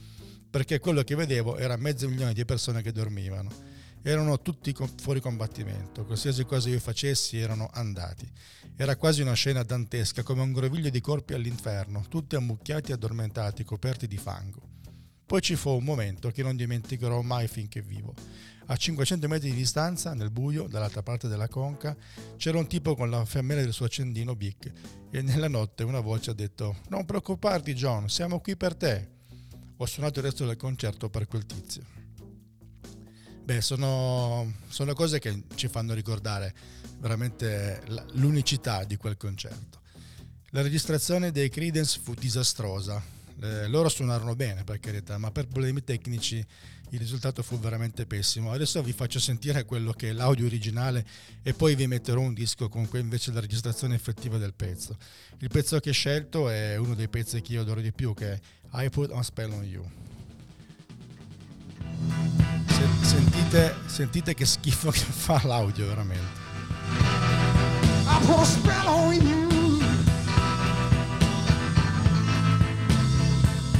perché 0.48 0.80
quello 0.80 1.02
che 1.02 1.16
vedevo 1.16 1.58
era 1.58 1.76
mezzo 1.76 2.08
milione 2.08 2.34
di 2.34 2.46
persone 2.46 2.84
che 2.84 2.92
dormivano 2.92 3.71
erano 4.04 4.42
tutti 4.42 4.76
fuori 4.98 5.20
combattimento, 5.20 6.06
qualsiasi 6.06 6.44
cosa 6.46 6.70
io 6.70 6.80
facessi 6.80 7.38
erano 7.38 7.70
andati. 7.72 8.30
Era 8.76 8.96
quasi 8.96 9.22
una 9.22 9.34
scena 9.34 9.64
dantesca, 9.64 10.24
come 10.24 10.42
un 10.42 10.52
groviglio 10.52 10.90
di 10.90 11.02
corpi 11.02 11.34
all'inferno, 11.34 12.06
tutti 12.08 12.36
ammucchiati 12.36 12.92
e 12.92 12.94
addormentati, 12.96 13.64
coperti 13.64 14.08
di 14.08 14.18
fango. 14.18 14.70
Poi 15.26 15.42
ci 15.42 15.56
fu 15.56 15.70
un 15.70 15.84
momento 15.84 16.30
che 16.30 16.44
non 16.44 16.56
dimenticherò 16.56 17.22
mai 17.22 17.48
finché 17.48 17.82
vivo. 17.82 18.14
A 18.66 18.76
500 18.76 19.28
metri 19.28 19.50
di 19.50 19.56
distanza, 19.56 20.14
nel 20.14 20.30
buio, 20.30 20.68
dall'altra 20.68 21.04
parte 21.04 21.28
della 21.28 21.48
conca, 21.48 21.96
c'era 22.38 22.58
un 22.58 22.68
tipo 22.68 22.96
con 22.96 23.10
la 23.10 23.24
fiammella 23.24 23.62
del 23.62 23.74
suo 23.74 23.86
accendino 23.86 24.36
Bic 24.36 24.72
e 25.10 25.22
nella 25.22 25.48
notte 25.48 25.84
una 25.84 26.00
voce 26.00 26.32
ha 26.32 26.34
detto 26.34 26.78
«Non 26.90 27.06
preoccuparti 27.06 27.74
John, 27.74 28.10
siamo 28.10 28.40
qui 28.40 28.56
per 28.56 28.76
te». 28.76 29.10
Ho 29.78 29.86
suonato 29.86 30.20
il 30.20 30.26
resto 30.26 30.46
del 30.46 30.58
concerto 30.58 31.10
per 31.10 31.28
quel 31.28 31.46
tizio. 31.46 32.01
Beh, 33.44 33.62
sono, 33.62 34.54
sono 34.70 34.94
cose 34.94 35.20
che 35.20 35.44
ci 35.56 35.68
fanno 35.68 35.94
ricordare 35.94 36.54
veramente 37.00 37.82
l'unicità 38.14 38.84
di 38.84 38.96
quel 38.98 39.18
concerto. 39.18 39.80
La 40.52 40.62
registrazione 40.62 41.32
dei 41.32 41.50
Credence 41.50 42.00
fu 42.02 42.14
disastrosa. 42.14 43.02
Eh, 43.42 43.68
loro 43.68 43.90
suonarono 43.90 44.36
bene, 44.36 44.64
per 44.64 44.80
carità, 44.80 45.18
ma 45.18 45.32
per 45.32 45.48
problemi 45.48 45.84
tecnici 45.84 46.46
il 46.92 47.00
risultato 47.00 47.42
fu 47.42 47.58
veramente 47.58 48.06
pessimo. 48.06 48.52
Adesso 48.52 48.84
vi 48.84 48.94
faccio 48.94 49.20
sentire 49.20 49.66
quello 49.66 49.94
che 49.94 50.10
è 50.10 50.14
l'audio 50.14 50.46
originale 50.46 51.06
e 51.42 51.54
poi 51.54 51.76
vi 51.76 51.88
metterò 51.88 52.20
un 52.20 52.34
disco 52.34 52.70
con 52.70 52.88
invece 52.94 53.32
la 53.32 53.40
registrazione 53.40 53.96
effettiva 53.96 54.38
del 54.38 54.54
pezzo. 54.54 54.98
Il 55.40 55.50
pezzo 55.50 55.80
che 55.80 55.90
ho 55.90 55.94
scelto 55.94 56.50
è 56.50 56.76
uno 56.76 56.94
dei 56.94 57.08
pezzi 57.08 57.42
che 57.42 57.54
io 57.54 57.62
adoro 57.62 57.82
di 57.82 57.92
più, 57.92 58.14
che 58.14 58.34
è 58.34 58.40
I 58.84 58.90
Put 58.90 59.12
a 59.12 59.24
Spell 59.24 59.52
on 59.52 59.64
You. 59.64 59.90
Sentite, 63.52 63.76
sentite 63.86 64.34
che 64.34 64.46
schifo 64.46 64.92
che 64.92 65.00
fa 65.04 65.42
l'audio 65.44 65.86
veramente. 65.88 66.40
I 68.08 68.18
put 68.26 68.40
a 68.40 68.46
spell 68.46 68.88
on 68.88 69.14
you 69.14 69.50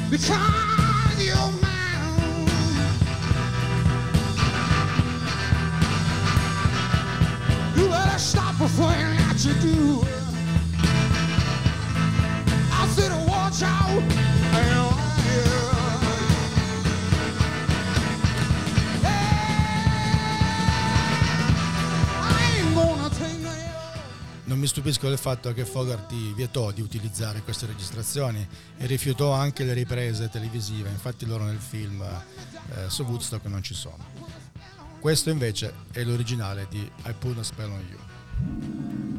because 0.10 1.24
you're 1.24 1.52
mine. 1.62 2.50
You 7.78 7.88
better 7.88 8.20
stop 8.20 8.58
before 8.58 8.92
you 8.92 9.08
let 9.20 9.46
you 9.46 9.54
do. 9.62 10.06
I 12.74 12.88
said 12.90 13.12
watch 13.26 13.64
out. 13.64 14.21
Mi 24.62 24.68
stupisco 24.68 25.10
del 25.10 25.18
fatto 25.18 25.52
che 25.54 25.66
Fogarty 25.66 26.36
vietò 26.36 26.70
di 26.70 26.82
utilizzare 26.82 27.42
queste 27.42 27.66
registrazioni 27.66 28.48
e 28.78 28.86
rifiutò 28.86 29.32
anche 29.32 29.64
le 29.64 29.74
riprese 29.74 30.30
televisive, 30.30 30.88
infatti 30.88 31.26
loro 31.26 31.46
nel 31.46 31.58
film 31.58 32.00
eh, 32.04 32.88
su 32.88 33.02
Woodstock 33.02 33.44
non 33.46 33.64
ci 33.64 33.74
sono. 33.74 34.06
Questo 35.00 35.32
invece 35.32 35.74
è 35.92 36.04
l'originale 36.04 36.68
di 36.70 36.80
I 36.80 37.14
Put 37.18 37.40
a 37.40 37.44
Spell 37.44 37.72
on 37.72 37.88
You. 37.90 39.11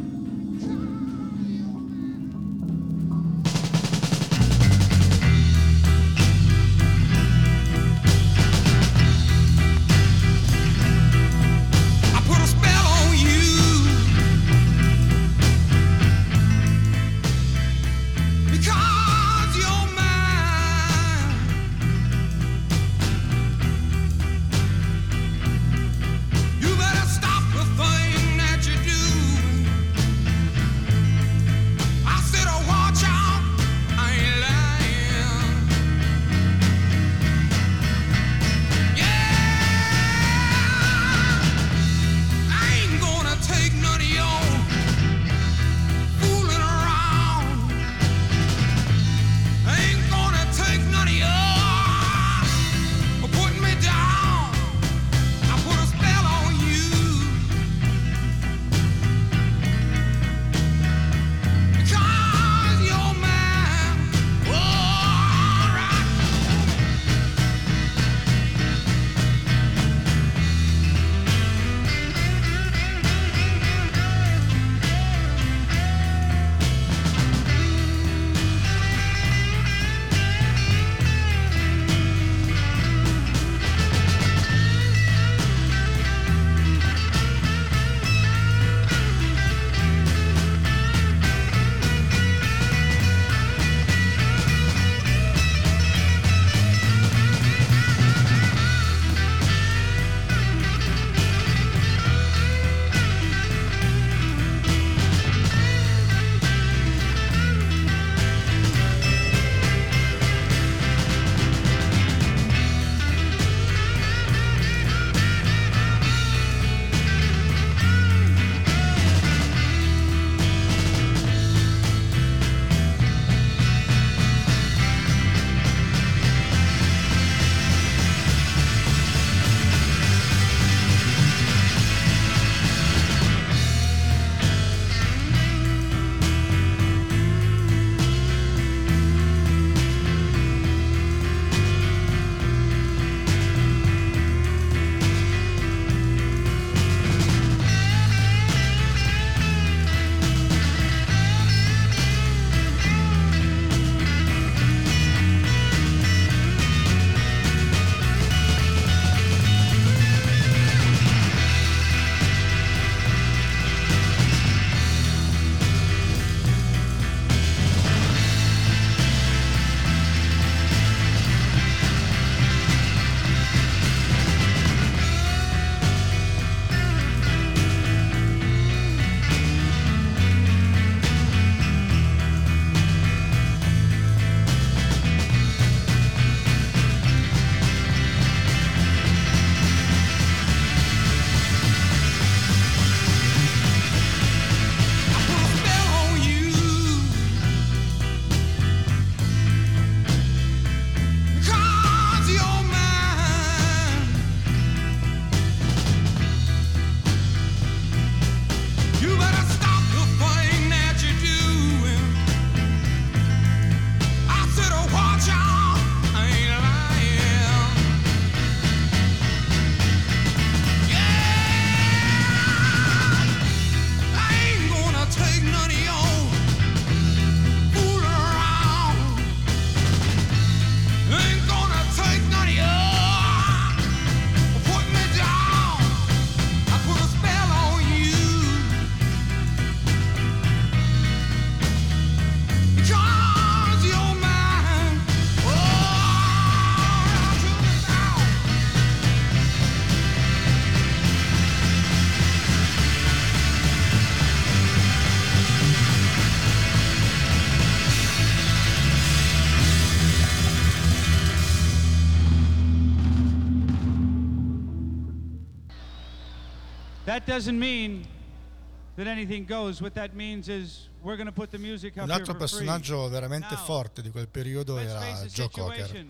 Un 272.03 272.11
altro 272.11 272.37
personaggio 272.37 273.09
veramente 273.09 273.57
forte 273.57 274.03
di 274.03 274.11
quel 274.11 274.29
periodo 274.29 274.79
era 274.79 275.25
Joe 275.25 275.49
Cocker. 275.51 276.07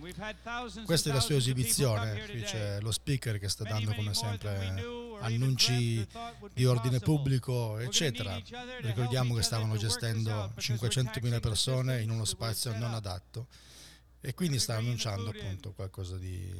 Questa 0.84 1.08
è 1.08 1.12
la 1.14 1.20
sua 1.20 1.36
esibizione, 1.36 2.26
qui 2.28 2.42
c'è 2.42 2.78
lo 2.80 2.90
speaker 2.90 3.38
che 3.38 3.48
sta 3.48 3.64
dando 3.64 3.94
come 3.94 4.12
sempre 4.12 4.84
annunci 5.20 6.06
di 6.52 6.66
ordine 6.66 6.98
pubblico, 6.98 7.78
eccetera. 7.78 8.38
Ricordiamo 8.80 9.34
che 9.34 9.42
stavano 9.42 9.76
gestendo 9.76 10.30
out 10.30 10.54
because 10.54 10.78
we're 10.82 10.90
500.000 10.90 11.04
taxing 11.04 11.32
the 11.32 11.40
persone 11.40 12.02
in 12.02 12.10
uno 12.10 12.26
spazio 12.26 12.76
non 12.76 12.92
adatto 12.92 13.46
e 14.24 14.34
quindi 14.34 14.60
sta 14.60 14.76
annunciando 14.76 15.30
appunto 15.30 15.72
qualcosa 15.72 16.16
di, 16.16 16.54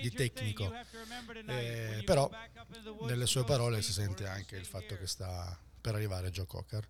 di 0.00 0.10
tecnico. 0.12 0.72
Eh, 1.46 2.02
però 2.04 2.30
nelle 3.02 3.26
sue 3.26 3.42
parole 3.44 3.82
si 3.82 3.92
sente 3.92 4.24
anche 4.26 4.56
il 4.56 4.64
fatto 4.64 4.96
che 4.96 5.08
sta 5.08 5.58
per 5.80 5.96
arrivare 5.96 6.30
Joe 6.30 6.46
Cocker. 6.46 6.86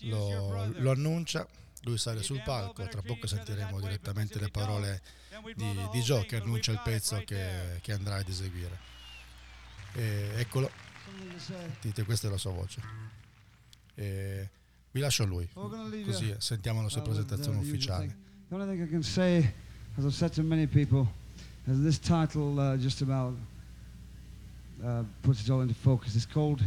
Lo, 0.00 0.72
lo 0.72 0.90
annuncia, 0.90 1.46
lui 1.82 1.98
sale 1.98 2.22
sul 2.22 2.40
palco, 2.42 2.88
tra 2.88 3.02
poco 3.02 3.26
sentiremo 3.26 3.78
direttamente 3.78 4.38
le 4.38 4.48
parole 4.48 5.02
di, 5.54 5.88
di 5.92 6.00
Joe 6.00 6.24
che 6.24 6.36
annuncia 6.36 6.72
il 6.72 6.80
pezzo 6.82 7.22
che, 7.26 7.78
che 7.82 7.92
andrà 7.92 8.16
ad 8.16 8.28
eseguire. 8.28 8.78
E 9.92 10.30
eccolo, 10.36 10.70
dite 11.82 12.04
questa 12.04 12.28
è 12.28 12.30
la 12.30 12.38
sua 12.38 12.52
voce. 12.52 12.80
E 13.96 14.48
vi 14.92 15.00
lascio 15.00 15.24
a 15.24 15.26
lui, 15.26 15.46
così 15.52 16.34
sentiamo 16.38 16.80
la 16.80 16.88
sua 16.88 17.02
uh, 17.02 17.04
presentazione 17.04 17.58
ufficiale. 17.58 18.28
The 18.50 18.56
only 18.56 18.66
thing 18.66 18.82
I 18.82 18.90
can 18.90 19.04
say, 19.04 19.48
as 19.96 20.04
I've 20.04 20.12
said 20.12 20.32
to 20.32 20.42
many 20.42 20.66
people, 20.66 21.06
is 21.68 21.84
this 21.84 21.98
title 21.98 22.58
uh, 22.58 22.76
just 22.76 23.00
about 23.00 23.34
uh, 24.84 25.04
puts 25.22 25.44
it 25.44 25.50
all 25.52 25.60
into 25.60 25.74
focus. 25.74 26.16
It's 26.16 26.26
called 26.26 26.60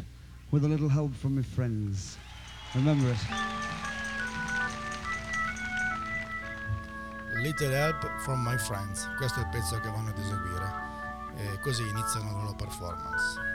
"With 0.52 0.64
a 0.64 0.68
Little 0.70 0.88
Help 0.88 1.14
from 1.16 1.36
My 1.36 1.42
Friends." 1.42 2.18
Remember 2.74 3.10
it. 3.10 3.18
Little 7.44 7.72
Help 7.72 8.02
from 8.24 8.46
My 8.46 8.58
Friends, 8.58 9.06
questo 9.18 9.42
è 9.42 9.44
il 9.44 9.50
pezzo 9.50 9.78
che 9.82 9.90
vanno 9.90 10.08
ad 10.08 10.18
eseguire 10.18 10.72
e 11.36 11.60
così 11.60 11.82
iniziano 11.82 12.32
la 12.32 12.44
loro 12.44 12.56
performance. 12.56 13.53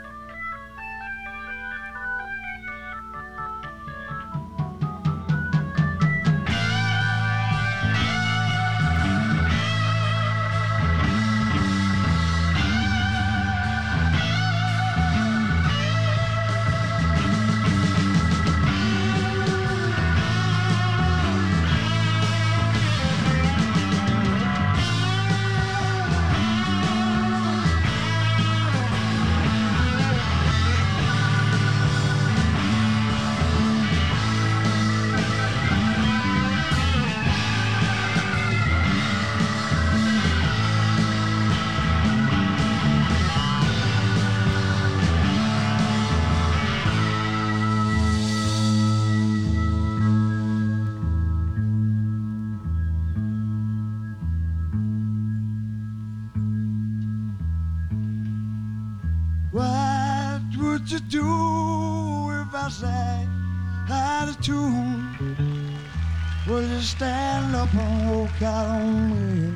Up 67.59 67.73
and 67.75 68.09
walk 68.09 68.41
out 68.41 68.67
on 68.67 69.09
me? 69.11 69.53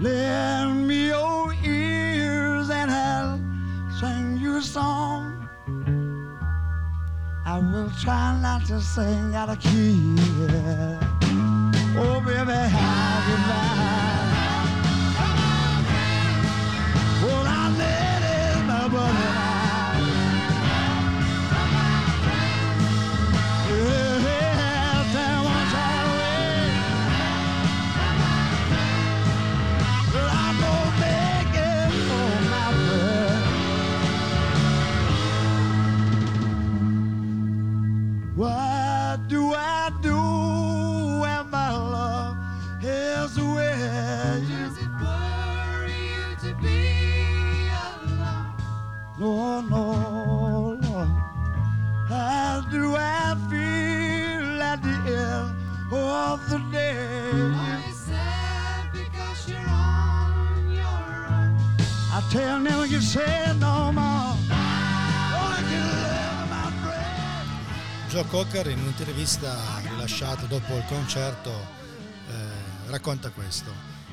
Lend 0.00 0.88
me 0.88 1.08
your 1.08 1.52
ears 1.62 2.70
and 2.70 2.90
I'll 2.90 3.38
sing 4.00 4.38
you 4.38 4.56
a 4.56 4.62
song. 4.62 5.46
I 7.44 7.58
will 7.58 7.90
try 8.00 8.38
not 8.40 8.64
to 8.68 8.80
sing 8.80 9.34
out 9.34 9.50
of 9.50 9.60
key. 9.60 10.16
Oh, 11.98 12.22
baby, 12.24 12.95
Joe 68.16 68.26
Cocker 68.28 68.66
in 68.68 68.78
un'intervista 68.78 69.54
rilasciata 69.82 70.46
dopo 70.46 70.74
il 70.74 70.84
concerto 70.86 71.50
eh, 71.50 72.88
racconta 72.88 73.28
questo. 73.28 73.70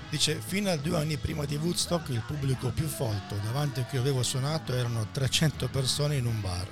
Dice, 0.09 0.41
fino 0.45 0.69
a 0.69 0.75
due 0.75 0.97
anni 0.97 1.15
prima 1.15 1.45
di 1.45 1.55
Woodstock 1.55 2.09
il 2.09 2.21
pubblico 2.27 2.69
più 2.71 2.85
folto 2.87 3.35
davanti 3.43 3.79
a 3.79 3.85
cui 3.85 3.97
avevo 3.97 4.21
suonato 4.21 4.75
erano 4.75 5.07
300 5.09 5.69
persone 5.69 6.17
in 6.17 6.25
un 6.25 6.41
bar. 6.41 6.67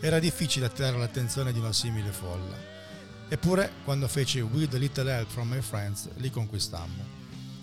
Era 0.00 0.18
difficile 0.18 0.64
attirare 0.64 0.96
l'attenzione 0.96 1.52
di 1.52 1.58
una 1.58 1.74
simile 1.74 2.10
folla. 2.10 2.56
Eppure, 3.28 3.72
quando 3.84 4.08
feci 4.08 4.40
With 4.40 4.72
a 4.72 4.78
Little 4.78 5.12
Help 5.12 5.28
from 5.28 5.48
My 5.48 5.60
Friends, 5.60 6.08
li 6.16 6.30
conquistammo. 6.30 7.15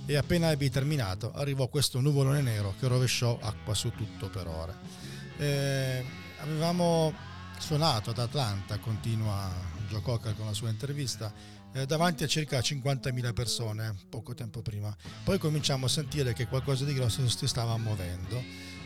E 0.05 0.17
appena 0.17 0.51
ebbi 0.51 0.69
terminato, 0.69 1.31
arrivò 1.33 1.67
questo 1.67 2.01
nuvolone 2.01 2.41
nero 2.41 2.75
che 2.77 2.87
rovesciò 2.87 3.39
acqua 3.41 3.73
su 3.73 3.91
tutto 3.91 4.29
per 4.29 4.47
ore. 4.47 4.75
Eh, 5.37 6.05
avevamo 6.39 7.13
suonato 7.57 8.09
ad 8.09 8.17
Atlanta, 8.19 8.77
continua 8.79 9.49
Joe 9.87 10.01
Cocker 10.01 10.35
con 10.35 10.45
la 10.45 10.53
sua 10.53 10.69
intervista, 10.69 11.33
eh, 11.71 11.85
davanti 11.85 12.25
a 12.25 12.27
circa 12.27 12.59
50.000 12.59 13.31
persone 13.31 13.95
poco 14.09 14.33
tempo 14.33 14.61
prima. 14.61 14.93
Poi 15.23 15.37
cominciamo 15.37 15.85
a 15.85 15.89
sentire 15.89 16.33
che 16.33 16.47
qualcosa 16.47 16.83
di 16.83 16.93
grosso 16.93 17.27
si 17.29 17.47
stava 17.47 17.77
muovendo. 17.77 18.43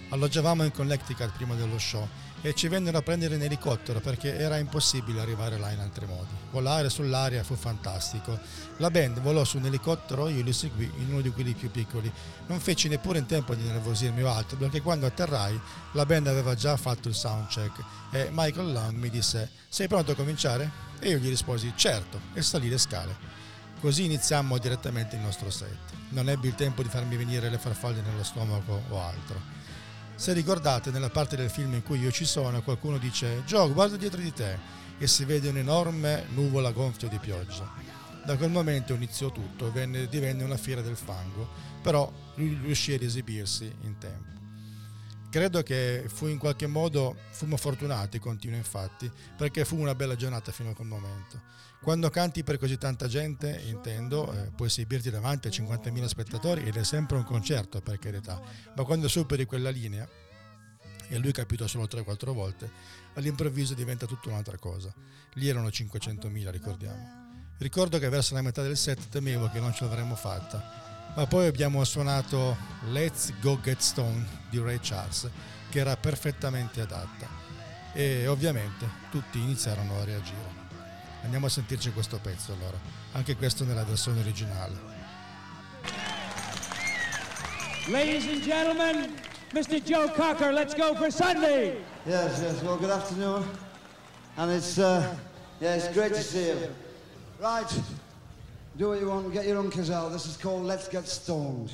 Alloggiavamo 0.10 0.64
in 0.64 0.72
Connecticut 0.72 1.32
prima 1.34 1.54
dello 1.56 1.78
show 1.78 2.08
e 2.42 2.54
ci 2.54 2.70
vennero 2.70 2.98
a 2.98 3.02
prendere 3.02 3.36
in 3.36 3.42
elicottero 3.42 4.00
perché 4.00 4.38
era 4.38 4.56
impossibile 4.56 5.20
arrivare 5.20 5.58
là 5.58 5.70
in 5.72 5.80
altri 5.80 6.06
modi. 6.06 6.34
Volare 6.52 6.90
sull'aria 6.90 7.44
fu 7.44 7.56
fantastico. 7.56 8.40
La 8.78 8.90
band 8.90 9.20
volò 9.20 9.44
su 9.44 9.58
un 9.58 9.66
elicottero, 9.66 10.30
io 10.30 10.44
li 10.44 10.54
seguì 10.54 10.90
in 11.00 11.12
uno 11.12 11.20
di 11.20 11.30
quelli 11.32 11.54
più 11.54 11.70
piccoli. 11.70 12.10
Non 12.46 12.62
feci 12.62 12.88
neppure 12.88 13.20
in 13.20 13.26
tempo 13.26 13.54
di 13.54 13.64
nervosirmi 13.64 14.24
o 14.24 14.30
altro 14.30 14.56
perché 14.56 14.82
quando 14.82 15.06
atterrai 15.06 15.60
la 15.92 16.06
band 16.06 16.28
aveva 16.28 16.56
già 16.56 16.78
fatto 16.78 17.10
il 17.10 17.16
soundcheck 17.16 17.84
e 18.12 18.30
Michael 18.32 18.72
Long 18.72 18.96
mi 18.98 19.10
disse 19.10 19.52
sei 19.68 19.90
pronto 19.90 20.14
a 20.14 20.16
cominciare? 20.16 20.72
E 21.00 21.10
io 21.10 21.18
gli 21.18 21.28
risposi 21.28 21.74
certo 21.76 22.22
e 22.34 22.42
salì 22.42 22.70
le 22.70 22.78
scale. 22.78 23.14
Così 23.82 24.06
iniziammo 24.06 24.58
direttamente 24.58 25.18
il 25.18 25.22
nostro 25.22 25.50
set. 25.50 25.78
Non 26.10 26.30
ebbi 26.30 26.48
il 26.48 26.56
tempo 26.56 26.82
di 26.82 26.88
farmi 26.88 27.18
venire 27.18 27.50
le 27.50 27.58
farfalle 27.58 28.02
nello 28.02 28.24
stomaco 28.24 28.84
o 28.88 29.02
altro. 29.02 29.57
Se 30.18 30.34
ricordate, 30.34 30.90
nella 30.90 31.12
parte 31.12 31.36
del 31.36 31.52
film 31.52 31.76
in 31.76 31.84
cui 31.84 32.00
io 32.00 32.10
ci 32.10 32.26
sono, 32.26 32.64
qualcuno 32.64 32.98
dice 32.98 33.44
Joe, 33.46 33.72
guarda 33.72 33.98
dietro 33.98 34.20
di 34.20 34.34
te 34.34 34.58
e 34.98 35.06
si 35.06 35.26
vede 35.26 35.50
un'enorme 35.50 36.26
nuvola 36.30 36.72
gonfia 36.72 37.08
di 37.08 37.20
pioggia. 37.20 37.72
Da 38.26 38.36
quel 38.36 38.50
momento 38.50 38.96
iniziò 38.96 39.32
tutto, 39.32 39.72
venne- 39.72 40.08
divenne 40.08 40.44
una 40.44 40.58
fiera 40.58 40.82
del 40.82 40.96
fango, 40.96 41.48
però 41.84 42.12
riuscì 42.34 42.94
ad 42.94 43.04
esibirsi 43.04 43.72
in 43.82 44.00
tempo. 44.00 44.42
Credo 45.30 45.62
che 45.62 46.06
fu 46.08 46.26
in 46.26 46.40
qualche 46.40 46.66
modo, 46.66 47.16
fummo 47.30 47.56
fortunati, 47.56 48.18
continua 48.18 48.58
infatti, 48.58 49.10
perché 49.38 49.66
fu 49.66 49.78
una 49.78 49.94
bella 49.94 50.16
giornata 50.16 50.52
fino 50.52 50.72
a 50.72 50.74
quel 50.74 50.88
momento. 50.88 51.40
Quando 51.88 52.10
canti 52.10 52.44
per 52.44 52.58
così 52.58 52.78
tanta 52.78 53.08
gente, 53.08 53.62
intendo, 53.66 54.30
eh, 54.34 54.52
puoi 54.54 54.68
esibirti 54.68 55.10
davanti 55.10 55.48
a 55.48 55.52
50.000 55.52 56.04
spettatori 56.04 56.64
ed 56.66 56.76
è 56.76 56.84
sempre 56.84 57.16
un 57.16 57.24
concerto, 57.24 57.80
per 57.80 57.98
carità, 57.98 58.42
ma 58.76 58.84
quando 58.84 59.08
superi 59.08 59.46
quella 59.46 59.70
linea, 59.70 60.06
e 61.08 61.18
lui 61.18 61.32
capito 61.32 61.66
solo 61.66 61.86
3-4 61.86 62.34
volte, 62.34 62.70
all'improvviso 63.14 63.74
diventa 63.74 64.06
tutta 64.06 64.28
un'altra 64.28 64.58
cosa. 64.58 64.94
Lì 65.36 65.48
erano 65.48 65.70
500.000, 65.70 66.52
ricordiamo. 66.52 67.54
Ricordo 67.58 68.00
che 68.00 68.10
verso 68.10 68.34
la 68.34 68.42
metà 68.42 68.62
del 68.62 68.76
set 68.76 69.08
temevo 69.08 69.50
che 69.50 69.62
non 69.62 69.74
ce 69.74 69.86
l'avremmo 69.86 70.16
fatta, 70.16 71.14
ma 71.16 71.26
poi 71.26 71.48
abbiamo 71.48 71.82
suonato 71.86 72.58
Let's 72.90 73.32
Go 73.40 73.62
Get 73.62 73.80
Stone 73.80 74.28
di 74.50 74.60
Ray 74.60 74.80
Charles, 74.82 75.30
che 75.70 75.80
era 75.80 75.96
perfettamente 75.96 76.82
adatta. 76.82 77.30
E 77.94 78.28
ovviamente 78.28 78.86
tutti 79.10 79.40
iniziarono 79.40 79.98
a 80.02 80.04
reagire. 80.04 80.66
Andiamo 81.24 81.48
a 81.48 81.50
sentirci 81.50 81.92
questo 81.92 82.20
pezzo 82.22 82.54
allora, 82.54 82.78
anche 83.14 83.36
questo 83.36 83.64
nella 83.66 83.84
versione 83.84 84.22
originale. 84.22 84.96
Ladies 87.90 88.28
and 88.28 88.42
gentlemen, 88.42 89.14
Mr. 89.54 89.82
Joe 89.82 90.12
Cocker, 90.12 90.52
let's 90.52 90.76
go 90.76 90.94
for 90.96 91.12
Sunday. 91.12 91.84
Yes, 92.06 92.40
yes. 92.42 92.62
Well, 92.62 92.78
good 92.78 92.90
afternoon. 92.90 93.44
And 94.36 94.52
it's, 94.52 94.78
uh, 94.78 95.16
yeah, 95.60 95.76
it's 95.76 95.92
great 95.94 96.14
to 96.14 96.22
see 96.22 96.48
you. 96.48 96.70
Right. 97.40 97.82
Do 98.78 98.90
what 98.90 99.00
you 99.00 99.08
want. 99.08 99.34
Get 99.34 99.46
your 99.46 99.58
uncles 99.58 99.90
out. 99.90 100.12
This 100.12 100.26
is 100.26 100.38
called 100.38 100.64
Let's 100.64 100.88
Get 100.88 101.08
Stoned. 101.08 101.72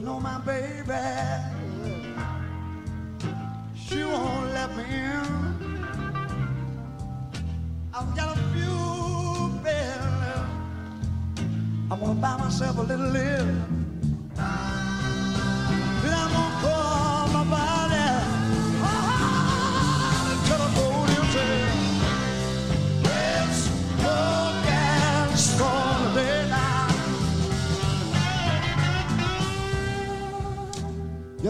You 0.00 0.18
my 0.18 0.38
baby, 0.38 0.94
she 3.74 4.02
won't 4.02 4.46
let 4.54 4.74
me 4.74 4.84
in. 4.84 5.58
I've 7.92 8.16
got 8.16 8.34
a 8.34 8.40
few 8.54 9.60
bills. 9.62 10.46
I'm 11.90 12.00
gonna 12.00 12.14
buy 12.14 12.38
myself 12.38 12.78
a 12.78 12.82
little 12.82 13.10
live. 13.10 13.79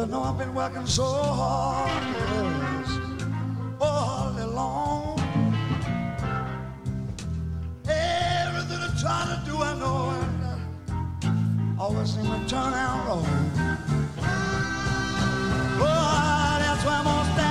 You 0.00 0.06
know 0.06 0.22
I've 0.22 0.38
been 0.38 0.54
working 0.54 0.86
so 0.86 1.04
hard 1.04 2.02
yes, 2.16 2.88
all 3.78 4.32
day 4.32 4.44
long. 4.44 5.20
Everything 7.86 8.78
I 8.80 8.88
try 8.98 9.26
to 9.28 9.42
do, 9.44 9.58
I 9.60 9.74
know 9.78 10.14
uh, 10.48 11.82
always 11.82 12.14
seems 12.14 12.28
to 12.28 12.46
turn 12.48 12.72
out 12.72 13.06
wrong. 13.08 13.26
Oh, 15.82 16.56
that's 16.62 16.82
why 16.82 16.96
I'm 16.96 17.04
gonna 17.04 17.32
stand 17.34 17.49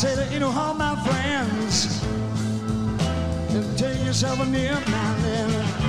say 0.00 0.14
that 0.14 0.32
you 0.32 0.38
know 0.38 0.50
how 0.50 0.72
my 0.72 0.96
friends. 1.04 2.02
And 3.50 3.78
take 3.78 4.02
yourself 4.02 4.40
a 4.40 4.46
nip 4.46 4.88
now 4.88 5.79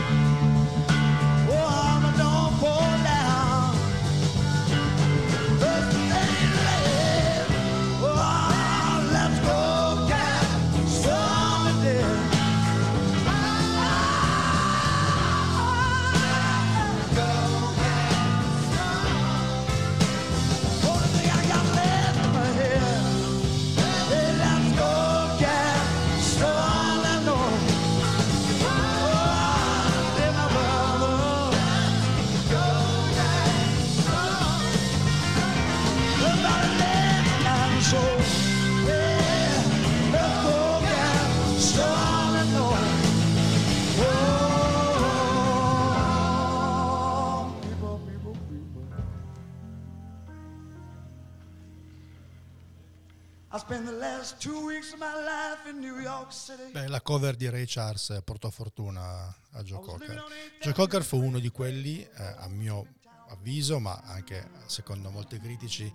Beh, 56.71 56.87
la 56.87 57.01
cover 57.01 57.35
di 57.35 57.49
Ray 57.49 57.65
Charles 57.65 58.21
portò 58.23 58.49
fortuna 58.49 59.33
a 59.51 59.63
Joe 59.63 59.81
Cocker. 59.81 60.23
Joe 60.61 60.73
Cocker 60.73 61.03
fu 61.03 61.21
uno 61.21 61.39
di 61.39 61.49
quelli, 61.49 62.01
eh, 62.01 62.23
a 62.23 62.47
mio 62.47 62.95
avviso, 63.29 63.79
ma 63.79 64.01
anche 64.05 64.49
secondo 64.65 65.09
molti 65.09 65.39
critici, 65.39 65.91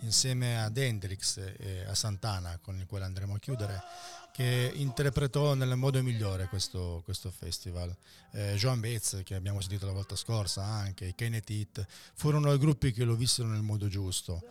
insieme 0.00 0.62
ad 0.62 0.76
Hendrix 0.76 1.38
e 1.58 1.84
a 1.86 1.94
Santana, 1.94 2.58
con 2.60 2.78
il 2.78 2.86
quale 2.86 3.04
andremo 3.04 3.34
a 3.34 3.38
chiudere, 3.38 3.82
che 4.32 4.70
interpretò 4.74 5.54
nel 5.54 5.76
modo 5.76 6.02
migliore 6.02 6.46
questo, 6.48 7.00
questo 7.04 7.30
festival. 7.30 7.96
Eh, 8.32 8.54
Joan 8.56 8.80
Bates, 8.80 9.22
che 9.24 9.34
abbiamo 9.34 9.60
sentito 9.60 9.86
la 9.86 9.92
volta 9.92 10.14
scorsa, 10.14 10.62
anche 10.62 11.06
i 11.06 11.14
Kenneth 11.14 11.48
Heat, 11.48 11.86
furono 12.14 12.52
i 12.52 12.58
gruppi 12.58 12.92
che 12.92 13.04
lo 13.04 13.14
vissero 13.14 13.48
nel 13.48 13.62
modo 13.62 13.88
giusto. 13.88 14.42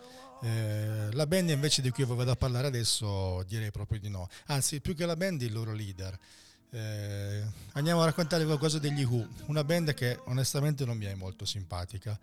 Eh, 0.42 1.08
la 1.12 1.26
band 1.26 1.50
invece 1.50 1.82
di 1.82 1.90
cui 1.90 2.04
vado 2.04 2.30
a 2.30 2.36
parlare 2.36 2.66
adesso 2.66 3.42
direi 3.44 3.70
proprio 3.70 4.00
di 4.00 4.08
no, 4.08 4.28
anzi 4.46 4.80
più 4.80 4.94
che 4.94 5.06
la 5.06 5.16
band 5.16 5.42
il 5.42 5.52
loro 5.52 5.72
leader. 5.72 6.18
Eh, 6.70 7.42
andiamo 7.72 8.02
a 8.02 8.06
raccontare 8.06 8.44
qualcosa 8.44 8.78
degli 8.78 9.04
Who, 9.04 9.26
una 9.46 9.62
band 9.64 9.94
che 9.94 10.18
onestamente 10.24 10.84
non 10.84 10.96
mi 10.96 11.06
è 11.06 11.14
molto 11.14 11.44
simpatica, 11.44 12.18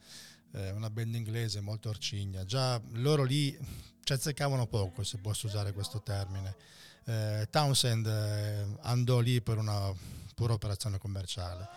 eh, 0.54 0.72
una 0.72 0.90
band 0.90 1.16
inglese 1.16 1.62
molto 1.62 1.90
orcigna, 1.90 2.46
già 2.46 2.82
loro 2.94 3.24
lì 3.24 3.58
ci 4.04 4.14
azzeccavano 4.14 4.68
poco 4.68 5.04
se 5.04 5.18
posso 5.18 5.48
usare 5.48 5.74
questo 5.74 6.02
termine. 6.02 6.56
Eh, 7.06 7.48
Townsend 7.50 8.06
eh, 8.06 8.66
andò 8.82 9.20
lì 9.20 9.42
per 9.42 9.58
una 9.58 9.94
pura 10.36 10.54
operazione 10.54 10.98
commerciale, 10.98 11.68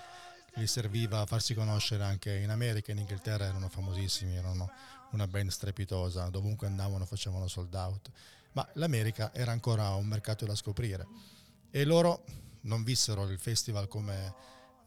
gli 0.54 0.66
serviva 0.66 1.20
a 1.20 1.26
farsi 1.26 1.54
conoscere 1.54 2.04
anche 2.04 2.34
in 2.36 2.50
America, 2.50 2.92
in 2.92 2.98
Inghilterra 2.98 3.44
erano 3.44 3.68
famosissimi, 3.68 4.36
erano 4.36 4.70
una 5.12 5.26
band 5.26 5.50
strepitosa, 5.50 6.28
dovunque 6.28 6.66
andavano 6.66 7.04
facevano 7.04 7.48
sold 7.48 7.74
out, 7.74 8.10
ma 8.52 8.66
l'America 8.74 9.32
era 9.34 9.52
ancora 9.52 9.90
un 9.94 10.06
mercato 10.06 10.46
da 10.46 10.54
scoprire. 10.54 11.06
E 11.70 11.84
loro 11.84 12.24
non 12.62 12.82
vissero 12.82 13.28
il 13.28 13.38
festival 13.38 13.86
come 13.88 14.34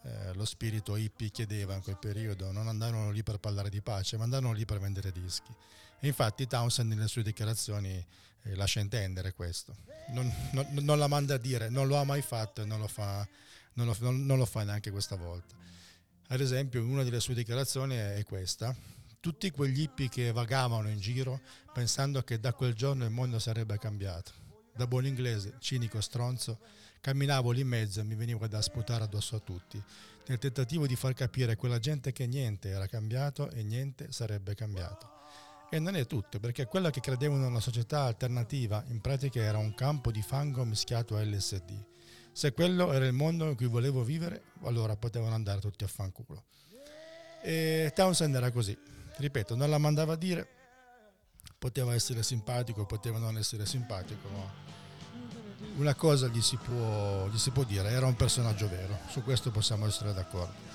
eh, 0.03 0.33
lo 0.33 0.45
spirito 0.45 0.95
hippie 0.95 1.29
chiedeva 1.29 1.75
in 1.75 1.81
quel 1.81 1.97
periodo, 1.97 2.51
non 2.51 2.67
andarono 2.67 3.11
lì 3.11 3.23
per 3.23 3.37
parlare 3.39 3.69
di 3.69 3.81
pace, 3.81 4.17
ma 4.17 4.23
andarono 4.23 4.53
lì 4.53 4.65
per 4.65 4.79
vendere 4.79 5.11
dischi. 5.11 5.53
E 5.99 6.07
infatti 6.07 6.47
Townsend 6.47 6.91
nelle 6.91 7.07
sue 7.07 7.23
dichiarazioni 7.23 8.05
eh, 8.43 8.55
lascia 8.55 8.79
intendere 8.79 9.33
questo. 9.33 9.75
Non, 10.09 10.31
non, 10.53 10.67
non, 10.81 10.97
la 10.97 11.07
manda 11.07 11.35
a 11.35 11.37
dire, 11.37 11.69
non 11.69 11.87
lo 11.87 11.97
ha 11.97 12.03
mai 12.03 12.21
fatto 12.21 12.61
e 12.61 12.65
non 12.65 12.79
lo 12.79 12.87
fa, 12.87 13.27
non 13.73 13.85
lo, 13.85 13.95
non 14.11 14.37
lo 14.37 14.45
fa 14.45 14.63
neanche 14.63 14.91
questa 14.91 15.15
volta. 15.15 15.55
Ad 16.27 16.39
esempio, 16.39 16.83
una 16.83 17.03
delle 17.03 17.19
sue 17.19 17.33
dichiarazioni 17.33 17.95
è 17.95 18.23
questa. 18.25 18.75
Tutti 19.19 19.51
quegli 19.51 19.81
hippie 19.81 20.07
che 20.07 20.31
vagavano 20.31 20.87
in 20.87 20.99
giro 20.99 21.41
pensando 21.73 22.23
che 22.23 22.39
da 22.39 22.53
quel 22.53 22.73
giorno 22.73 23.03
il 23.03 23.11
mondo 23.11 23.39
sarebbe 23.39 23.77
cambiato. 23.77 24.31
Da 24.73 24.87
buon 24.87 25.05
inglese, 25.05 25.55
cinico 25.59 25.99
stronzo, 25.99 26.59
camminavo 27.01 27.51
lì 27.51 27.61
in 27.61 27.67
mezzo 27.67 27.99
e 27.99 28.03
mi 28.03 28.15
veniva 28.15 28.47
da 28.47 28.61
sputare 28.61 29.03
addosso 29.03 29.35
a 29.35 29.39
tutti, 29.39 29.81
nel 30.27 30.37
tentativo 30.37 30.85
di 30.85 30.95
far 30.95 31.13
capire 31.13 31.53
a 31.53 31.55
quella 31.55 31.79
gente 31.79 32.11
che 32.11 32.27
niente 32.27 32.69
era 32.69 32.87
cambiato 32.87 33.49
e 33.49 33.63
niente 33.63 34.11
sarebbe 34.11 34.55
cambiato. 34.55 35.17
E 35.71 35.79
non 35.79 35.95
è 35.95 36.05
tutto, 36.07 36.39
perché 36.39 36.65
quella 36.65 36.89
che 36.89 36.99
credevano 36.99 37.47
una 37.47 37.59
società 37.59 38.03
alternativa 38.03 38.83
in 38.87 39.01
pratica 39.01 39.39
era 39.39 39.57
un 39.59 39.75
campo 39.75 40.11
di 40.11 40.21
fango 40.21 40.65
mischiato 40.65 41.15
a 41.15 41.23
LSD. 41.23 41.85
Se 42.31 42.53
quello 42.53 42.91
era 42.91 43.05
il 43.05 43.13
mondo 43.13 43.47
in 43.47 43.55
cui 43.55 43.67
volevo 43.67 44.03
vivere, 44.03 44.43
allora 44.63 44.95
potevano 44.95 45.35
andare 45.35 45.59
tutti 45.59 45.83
a 45.83 45.87
fanculo. 45.87 46.45
E 47.41 47.91
Townsend 47.93 48.35
era 48.35 48.51
così. 48.51 48.77
Ripeto, 49.17 49.55
non 49.55 49.69
la 49.69 49.77
mandava 49.77 50.13
a 50.13 50.15
dire, 50.15 50.47
poteva 51.57 51.93
essere 51.93 52.23
simpatico, 52.23 52.85
poteva 52.85 53.19
non 53.19 53.37
essere 53.37 53.65
simpatico, 53.65 54.27
ma 54.29 54.51
una 55.79 55.95
cosa 55.95 56.27
gli 56.27 56.41
si, 56.41 56.57
può, 56.57 57.27
gli 57.29 57.37
si 57.37 57.51
può 57.51 57.63
dire, 57.63 57.89
era 57.89 58.05
un 58.05 58.15
personaggio 58.15 58.67
vero, 58.67 58.99
su 59.09 59.23
questo 59.23 59.49
possiamo 59.49 59.87
essere 59.87 60.13
d'accordo. 60.13 60.67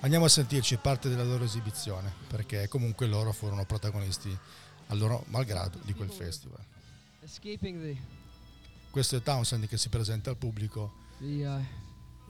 Andiamo 0.00 0.24
a 0.24 0.28
sentirci 0.28 0.76
parte 0.76 1.08
della 1.08 1.22
loro 1.22 1.44
esibizione, 1.44 2.12
perché 2.26 2.66
comunque 2.68 3.06
loro 3.06 3.32
furono 3.32 3.64
protagonisti 3.64 4.36
a 4.88 4.94
loro 4.94 5.24
malgrado 5.28 5.78
di 5.82 5.94
quel 5.94 6.10
festival. 6.10 6.60
Questo 8.90 9.16
è 9.16 9.22
Townsend 9.22 9.68
che 9.68 9.78
si 9.78 9.88
presenta 9.88 10.30
al 10.30 10.36
pubblico. 10.36 11.06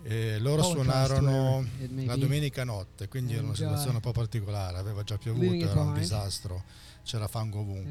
E 0.03 0.38
loro 0.38 0.62
suonarono 0.62 1.66
la 2.05 2.16
domenica 2.16 2.64
notte, 2.64 3.09
quindi 3.09 3.34
era 3.34 3.42
una 3.42 3.55
situazione 3.55 3.96
un 3.96 4.01
po' 4.01 4.12
particolare, 4.12 4.78
aveva 4.78 5.03
già 5.03 5.18
piovuto, 5.18 5.53
era 5.53 5.80
un 5.80 5.94
disastro, 5.94 6.64
c'era 7.03 7.28
fango 7.28 7.61
ovunque. 7.61 7.90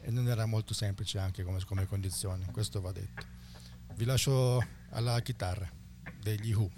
E 0.00 0.10
non 0.10 0.28
era 0.28 0.46
molto 0.46 0.72
semplice 0.72 1.18
anche 1.18 1.42
come, 1.42 1.62
come 1.64 1.86
condizioni, 1.86 2.46
questo 2.50 2.80
va 2.80 2.92
detto. 2.92 3.26
Vi 3.94 4.04
lascio 4.04 4.64
alla 4.90 5.20
chitarra 5.20 5.70
degli 6.22 6.52
Who. 6.52 6.70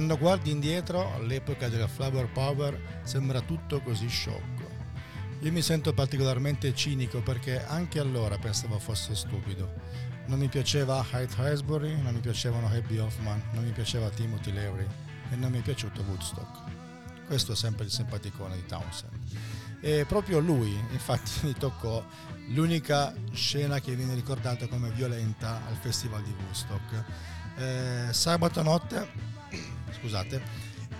Quando 0.00 0.16
guardi 0.16 0.50
indietro, 0.50 1.14
all'epoca 1.14 1.68
della 1.68 1.86
Flower 1.86 2.26
Power, 2.32 3.02
sembra 3.02 3.42
tutto 3.42 3.82
così 3.82 4.08
sciocco. 4.08 4.66
Io 5.40 5.52
mi 5.52 5.60
sento 5.60 5.92
particolarmente 5.92 6.74
cinico 6.74 7.20
perché 7.20 7.62
anche 7.66 8.00
allora 8.00 8.38
pensavo 8.38 8.78
fosse 8.78 9.14
stupido. 9.14 9.70
Non 10.24 10.38
mi 10.38 10.48
piaceva 10.48 11.04
Hyde 11.12 11.34
Hasbury, 11.36 12.00
non 12.00 12.14
mi 12.14 12.20
piacevano 12.20 12.68
Abby 12.68 12.96
Hoffman, 12.96 13.42
non 13.52 13.62
mi 13.62 13.72
piaceva 13.72 14.08
Timothy 14.08 14.52
Leary 14.52 14.86
e 15.32 15.36
non 15.36 15.50
mi 15.50 15.58
è 15.58 15.60
piaciuto 15.60 16.00
Woodstock. 16.00 17.26
Questo 17.26 17.52
è 17.52 17.56
sempre 17.56 17.84
il 17.84 17.90
simpaticone 17.90 18.56
di 18.56 18.64
Townsend. 18.64 19.12
E 19.82 20.06
proprio 20.08 20.38
lui, 20.38 20.72
infatti, 20.92 21.30
mi 21.44 21.52
toccò 21.52 22.02
l'unica 22.54 23.12
scena 23.32 23.80
che 23.80 23.94
viene 23.94 24.14
ricordata 24.14 24.66
come 24.66 24.88
violenta 24.92 25.60
al 25.68 25.76
festival 25.76 26.22
di 26.22 26.34
Woodstock. 26.42 27.04
Eh, 27.58 28.12
sabato 28.14 28.62
notte 28.62 29.39
scusate, 30.00 30.42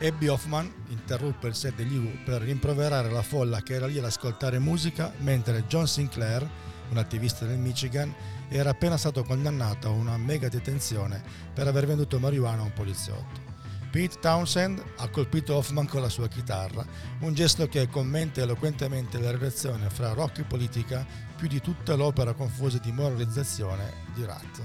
Abby 0.00 0.28
Hoffman 0.28 0.72
interruppe 0.88 1.48
il 1.48 1.54
set 1.54 1.74
degli 1.74 1.96
U 1.96 2.22
per 2.24 2.42
rimproverare 2.42 3.10
la 3.10 3.22
folla 3.22 3.60
che 3.62 3.74
era 3.74 3.86
lì 3.86 3.98
ad 3.98 4.04
ascoltare 4.04 4.58
musica 4.58 5.12
mentre 5.18 5.64
John 5.66 5.86
Sinclair, 5.86 6.48
un 6.90 6.96
attivista 6.96 7.44
del 7.44 7.58
Michigan, 7.58 8.14
era 8.48 8.70
appena 8.70 8.96
stato 8.96 9.22
condannato 9.24 9.88
a 9.88 9.92
una 9.92 10.16
mega 10.16 10.48
detenzione 10.48 11.22
per 11.52 11.66
aver 11.66 11.86
venduto 11.86 12.18
marijuana 12.18 12.62
a 12.62 12.64
un 12.64 12.72
poliziotto. 12.72 13.48
Pete 13.90 14.20
Townsend 14.20 14.82
ha 14.98 15.08
colpito 15.08 15.56
Hoffman 15.56 15.86
con 15.86 16.00
la 16.00 16.08
sua 16.08 16.28
chitarra, 16.28 16.86
un 17.20 17.34
gesto 17.34 17.66
che 17.66 17.88
commenta 17.88 18.40
eloquentemente 18.40 19.18
la 19.18 19.32
relazione 19.32 19.90
fra 19.90 20.12
rock 20.12 20.38
e 20.38 20.44
politica 20.44 21.04
più 21.36 21.48
di 21.48 21.60
tutta 21.60 21.96
l'opera 21.96 22.32
confusa 22.32 22.78
di 22.78 22.92
moralizzazione 22.92 23.92
di 24.14 24.24
Rat. 24.24 24.62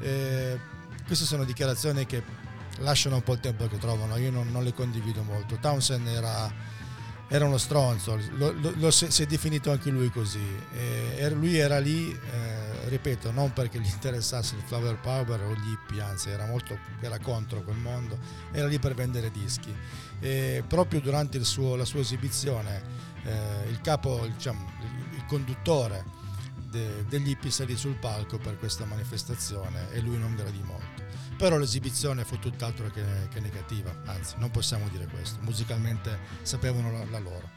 E 0.00 0.60
queste 1.04 1.24
sono 1.24 1.44
dichiarazioni 1.44 2.06
che 2.06 2.22
lasciano 2.78 3.16
un 3.16 3.22
po' 3.22 3.34
il 3.34 3.40
tempo 3.40 3.66
che 3.66 3.78
trovano, 3.78 4.16
io 4.16 4.30
non, 4.30 4.50
non 4.50 4.64
le 4.64 4.72
condivido 4.72 5.22
molto. 5.22 5.56
Townsend 5.56 6.06
era, 6.06 6.52
era 7.28 7.44
uno 7.44 7.58
stronzo, 7.58 8.18
lo, 8.32 8.52
lo, 8.52 8.72
lo 8.76 8.90
si, 8.90 9.22
è 9.22 9.26
definito 9.26 9.70
anche 9.70 9.90
lui 9.90 10.10
così. 10.10 10.44
E, 10.72 11.30
lui 11.30 11.56
era 11.56 11.78
lì, 11.78 12.10
eh, 12.12 12.88
ripeto, 12.88 13.30
non 13.30 13.52
perché 13.52 13.80
gli 13.80 13.90
interessasse 13.90 14.54
il 14.56 14.62
flower 14.62 14.98
power 15.00 15.40
o 15.42 15.54
gli 15.54 15.70
hippie, 15.70 16.02
anzi 16.02 16.30
era, 16.30 16.46
molto, 16.46 16.78
era 17.00 17.18
contro 17.18 17.62
quel 17.62 17.76
mondo, 17.76 18.18
era 18.52 18.66
lì 18.66 18.78
per 18.78 18.94
vendere 18.94 19.30
dischi. 19.30 19.74
E 20.20 20.64
proprio 20.66 21.00
durante 21.00 21.42
suo, 21.44 21.76
la 21.76 21.84
sua 21.84 22.00
esibizione, 22.00 22.82
eh, 23.24 23.68
il 23.68 23.80
capo, 23.80 24.26
diciamo, 24.26 24.72
il 25.14 25.24
conduttore 25.26 26.24
de- 26.70 27.04
degli 27.08 27.30
hippie 27.30 27.50
salì 27.50 27.76
sul 27.76 27.94
palco 27.94 28.38
per 28.38 28.58
questa 28.58 28.84
manifestazione 28.84 29.90
e 29.92 30.00
lui 30.00 30.18
non 30.18 30.34
gradì 30.34 30.62
molto. 30.62 30.85
Però 31.36 31.58
l'esibizione 31.58 32.24
fu 32.24 32.38
tutt'altro 32.38 32.90
che, 32.90 33.04
che 33.30 33.40
negativa, 33.40 33.94
anzi 34.06 34.34
non 34.38 34.50
possiamo 34.50 34.88
dire 34.88 35.06
questo, 35.06 35.38
musicalmente 35.42 36.18
sapevano 36.42 36.90
la, 36.90 37.04
la 37.10 37.18
loro. 37.18 37.50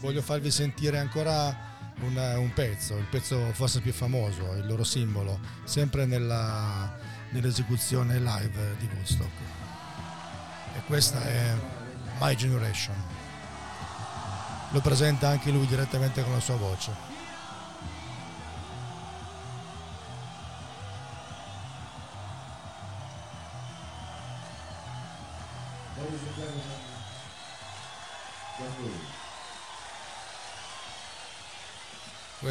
Voglio 0.00 0.22
farvi 0.22 0.50
sentire 0.50 0.98
ancora 0.98 1.54
un, 2.00 2.16
un 2.16 2.52
pezzo, 2.54 2.96
il 2.96 3.04
pezzo 3.04 3.52
forse 3.52 3.80
più 3.80 3.92
famoso, 3.92 4.54
il 4.54 4.66
loro 4.66 4.82
simbolo, 4.82 5.38
sempre 5.64 6.06
nella, 6.06 6.96
nell'esecuzione 7.30 8.18
live 8.18 8.76
di 8.78 8.88
Woodstock. 8.94 9.40
E 10.74 10.80
questa 10.86 11.22
è 11.22 11.54
My 12.18 12.34
Generation. 12.34 12.96
Lo 14.70 14.80
presenta 14.80 15.28
anche 15.28 15.50
lui 15.50 15.66
direttamente 15.66 16.22
con 16.22 16.32
la 16.32 16.40
sua 16.40 16.56
voce. 16.56 17.11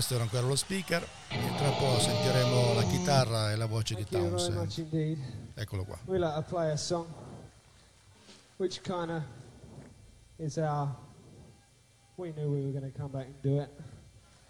Questo 0.01 0.17
era 0.17 0.27
ancora 0.27 0.47
lo 0.47 0.55
speaker 0.55 1.07
e 1.29 1.55
tra 1.57 1.99
sentiremo 1.99 2.73
la 2.73 2.83
chitarra 2.85 3.51
e 3.51 3.55
la 3.55 3.67
voce 3.67 3.93
Thank 3.93 4.11
you 4.11 4.19
very 4.19 4.31
much 4.31 4.49
Townsend. 4.49 4.91
indeed. 4.91 5.17
Eccolo 5.53 5.83
qua. 5.83 5.99
We 6.05 6.17
like 6.17 6.33
to 6.33 6.41
play 6.41 6.71
a 6.71 6.75
song 6.75 7.05
which 8.57 8.81
kind 8.81 9.11
of 9.11 9.21
is 10.39 10.57
our. 10.57 10.89
We 12.17 12.31
knew 12.31 12.49
we 12.49 12.63
were 12.63 12.71
going 12.71 12.91
to 12.91 12.97
come 12.97 13.11
back 13.11 13.27
and 13.27 13.41
do 13.43 13.61
it. 13.61 13.69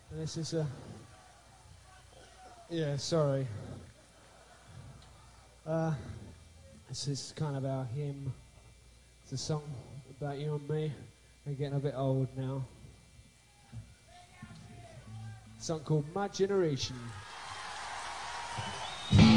And 0.09 0.21
this 0.21 0.37
is 0.37 0.53
a. 0.53 0.65
Yeah, 2.69 2.95
sorry. 2.95 3.45
Uh, 5.67 5.93
this 6.87 7.09
is 7.09 7.33
kind 7.35 7.57
of 7.57 7.65
our 7.65 7.83
hymn. 7.93 8.31
It's 9.23 9.33
a 9.33 9.37
song 9.37 9.63
about 10.17 10.37
you 10.37 10.55
and 10.55 10.69
me. 10.69 10.93
We're 11.45 11.55
getting 11.55 11.75
a 11.75 11.81
bit 11.81 11.95
old 11.97 12.29
now. 12.37 12.63
A 15.61 15.63
song 15.63 15.81
called 15.81 16.05
My 16.15 16.27
Generation. 16.27 16.95
People 19.11 19.29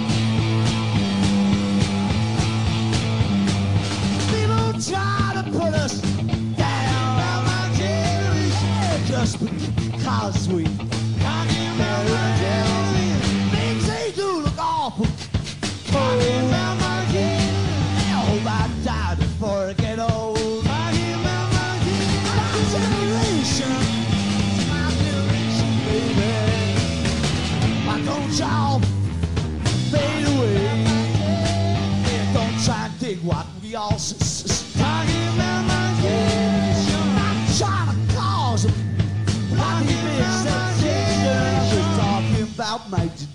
try 4.80 5.32
to 5.34 5.42
put 5.52 5.74
us 5.74 6.00
down. 6.00 7.18
By 7.18 7.34
my 7.44 7.74
generation. 7.76 9.04
Just 9.04 9.38
because 9.44 10.48
we 10.48 10.64
things 13.50 13.86
they 13.86 14.12
do 14.16 14.40
look 14.40 14.58
awful. 14.58 15.06
Oh, 15.92 16.43
dig 33.04 33.18
what 33.22 33.46
we 33.62 33.74
all 33.74 33.92
s- 33.92 34.72
talking 34.78 35.28
about 35.34 35.62
my 35.66 35.86
generation. 36.00 37.06
Trying 37.58 37.88
to 37.92 38.14
cause 38.16 38.62
them. 38.64 38.74
Not 39.52 39.82
even 39.82 40.20
acceptation. 40.24 41.68
Just 41.72 42.00
talking 42.00 42.42
about 42.54 42.88
my 42.90 43.04
gen- 43.04 43.08
generation. 43.08 43.33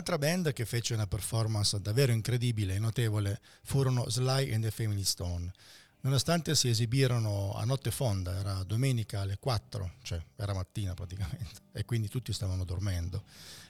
Un'altra 0.00 0.16
band 0.16 0.54
che 0.54 0.64
fece 0.64 0.94
una 0.94 1.06
performance 1.06 1.78
davvero 1.78 2.10
incredibile 2.10 2.74
e 2.74 2.78
notevole 2.78 3.38
furono 3.64 4.08
Sly 4.08 4.50
and 4.54 4.62
the 4.64 4.70
Family 4.70 5.04
Stone. 5.04 5.52
Nonostante 6.00 6.54
si 6.54 6.70
esibirono 6.70 7.52
a 7.54 7.66
notte 7.66 7.90
fonda, 7.90 8.34
era 8.34 8.62
domenica 8.62 9.20
alle 9.20 9.36
4, 9.38 9.96
cioè 10.00 10.18
era 10.36 10.54
mattina 10.54 10.94
praticamente, 10.94 11.60
e 11.72 11.84
quindi 11.84 12.08
tutti 12.08 12.32
stavano 12.32 12.64
dormendo. 12.64 13.24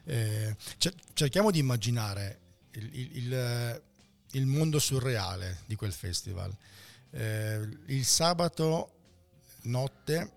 Eh, 0.05 0.55
cer- 0.79 0.95
cerchiamo 1.15 1.51
di 1.51 1.59
immaginare 1.59 2.39
il, 2.75 2.91
il- 2.97 3.17
il- 3.17 3.83
il 4.35 4.47
mondo 4.47 4.79
surreale 4.79 5.63
di 5.67 5.75
quel 5.75 5.93
festival. 5.93 6.57
Eh, 7.11 7.69
il 7.87 8.05
sabato 8.05 8.93
notte 9.63 10.31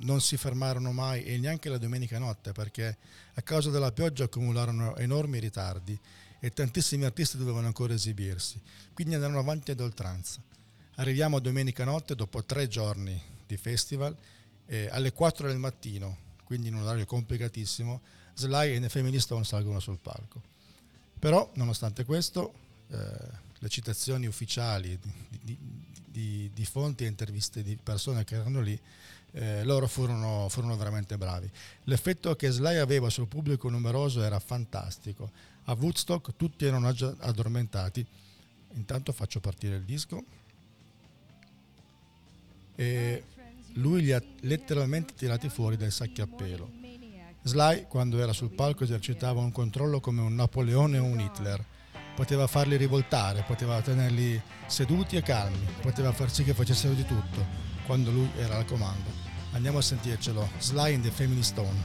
non 0.00 0.20
si 0.20 0.36
fermarono 0.36 0.90
mai 0.92 1.22
e 1.24 1.38
neanche 1.38 1.68
la 1.68 1.78
domenica 1.78 2.18
notte 2.18 2.50
perché 2.52 2.96
a 3.38 3.42
causa 3.42 3.70
della 3.70 3.92
pioggia 3.92 4.24
accumularono 4.24 4.96
enormi 4.96 5.38
ritardi 5.38 5.96
e 6.40 6.52
tantissimi 6.52 7.04
artisti 7.04 7.36
dovevano 7.36 7.68
ancora 7.68 7.94
esibirsi, 7.94 8.60
quindi 8.92 9.14
andarono 9.14 9.38
avanti 9.38 9.70
ad 9.70 9.78
oltranza. 9.78 10.40
Arriviamo 10.96 11.36
a 11.36 11.40
domenica 11.40 11.84
notte 11.84 12.16
dopo 12.16 12.42
tre 12.42 12.66
giorni 12.66 13.20
di 13.46 13.56
festival 13.56 14.16
eh, 14.66 14.88
alle 14.90 15.12
4 15.12 15.46
del 15.46 15.58
mattino, 15.58 16.16
quindi 16.42 16.66
in 16.66 16.74
un 16.74 16.82
orario 16.82 17.06
complicatissimo, 17.06 18.00
Sly 18.34 18.74
e 18.74 18.80
The 18.80 18.88
Family 18.88 19.20
Stone 19.20 19.44
salgono 19.44 19.78
sul 19.78 19.98
palco. 20.02 20.42
Però, 21.16 21.48
nonostante 21.54 22.04
questo, 22.04 22.52
eh, 22.88 23.46
le 23.58 23.68
citazioni 23.68 24.26
ufficiali 24.26 24.98
di, 25.42 25.58
di- 26.10 26.50
di- 26.52 26.64
fonti 26.64 27.04
e 27.04 27.08
interviste 27.08 27.62
di 27.62 27.76
persone 27.80 28.24
che 28.24 28.36
erano 28.36 28.60
lì, 28.60 28.78
eh, 29.32 29.64
loro 29.64 29.86
furono, 29.86 30.48
furono 30.48 30.76
veramente 30.76 31.16
bravi. 31.16 31.50
L'effetto 31.84 32.34
che 32.36 32.50
Sly 32.50 32.76
aveva 32.76 33.10
sul 33.10 33.26
pubblico 33.26 33.68
numeroso 33.68 34.22
era 34.22 34.38
fantastico. 34.38 35.30
A 35.64 35.76
Woodstock 35.78 36.34
tutti 36.36 36.64
erano 36.64 36.88
addormentati. 36.88 38.04
Intanto 38.74 39.12
faccio 39.12 39.40
partire 39.40 39.76
il 39.76 39.82
disco. 39.82 40.24
E 42.74 43.24
lui 43.74 44.02
li 44.02 44.12
ha 44.12 44.22
letteralmente 44.40 45.14
tirati 45.14 45.48
fuori 45.48 45.76
dai 45.76 45.90
sacchi 45.90 46.20
a 46.20 46.26
pelo. 46.26 46.70
Sly, 47.42 47.86
quando 47.88 48.18
era 48.18 48.32
sul 48.32 48.50
palco, 48.50 48.84
esercitava 48.84 49.40
un 49.40 49.52
controllo 49.52 50.00
come 50.00 50.20
un 50.20 50.34
Napoleone 50.34 50.98
o 50.98 51.04
un 51.04 51.20
Hitler. 51.20 51.64
Poteva 52.18 52.48
farli 52.48 52.76
rivoltare, 52.76 53.44
poteva 53.46 53.80
tenerli 53.80 54.42
seduti 54.66 55.14
e 55.14 55.22
calmi, 55.22 55.64
poteva 55.80 56.10
far 56.10 56.28
sì 56.32 56.42
che 56.42 56.52
facessero 56.52 56.92
di 56.92 57.06
tutto 57.06 57.46
quando 57.86 58.10
lui 58.10 58.28
era 58.36 58.56
al 58.56 58.64
comando. 58.64 59.08
Andiamo 59.52 59.78
a 59.78 59.82
sentircelo. 59.82 60.48
Sly 60.58 60.94
in 60.94 61.02
the 61.02 61.12
Family 61.12 61.44
Stone. 61.44 61.76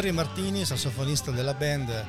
Jerry 0.00 0.14
Martini, 0.14 0.64
sassofonista 0.64 1.30
della 1.30 1.52
band, 1.52 2.06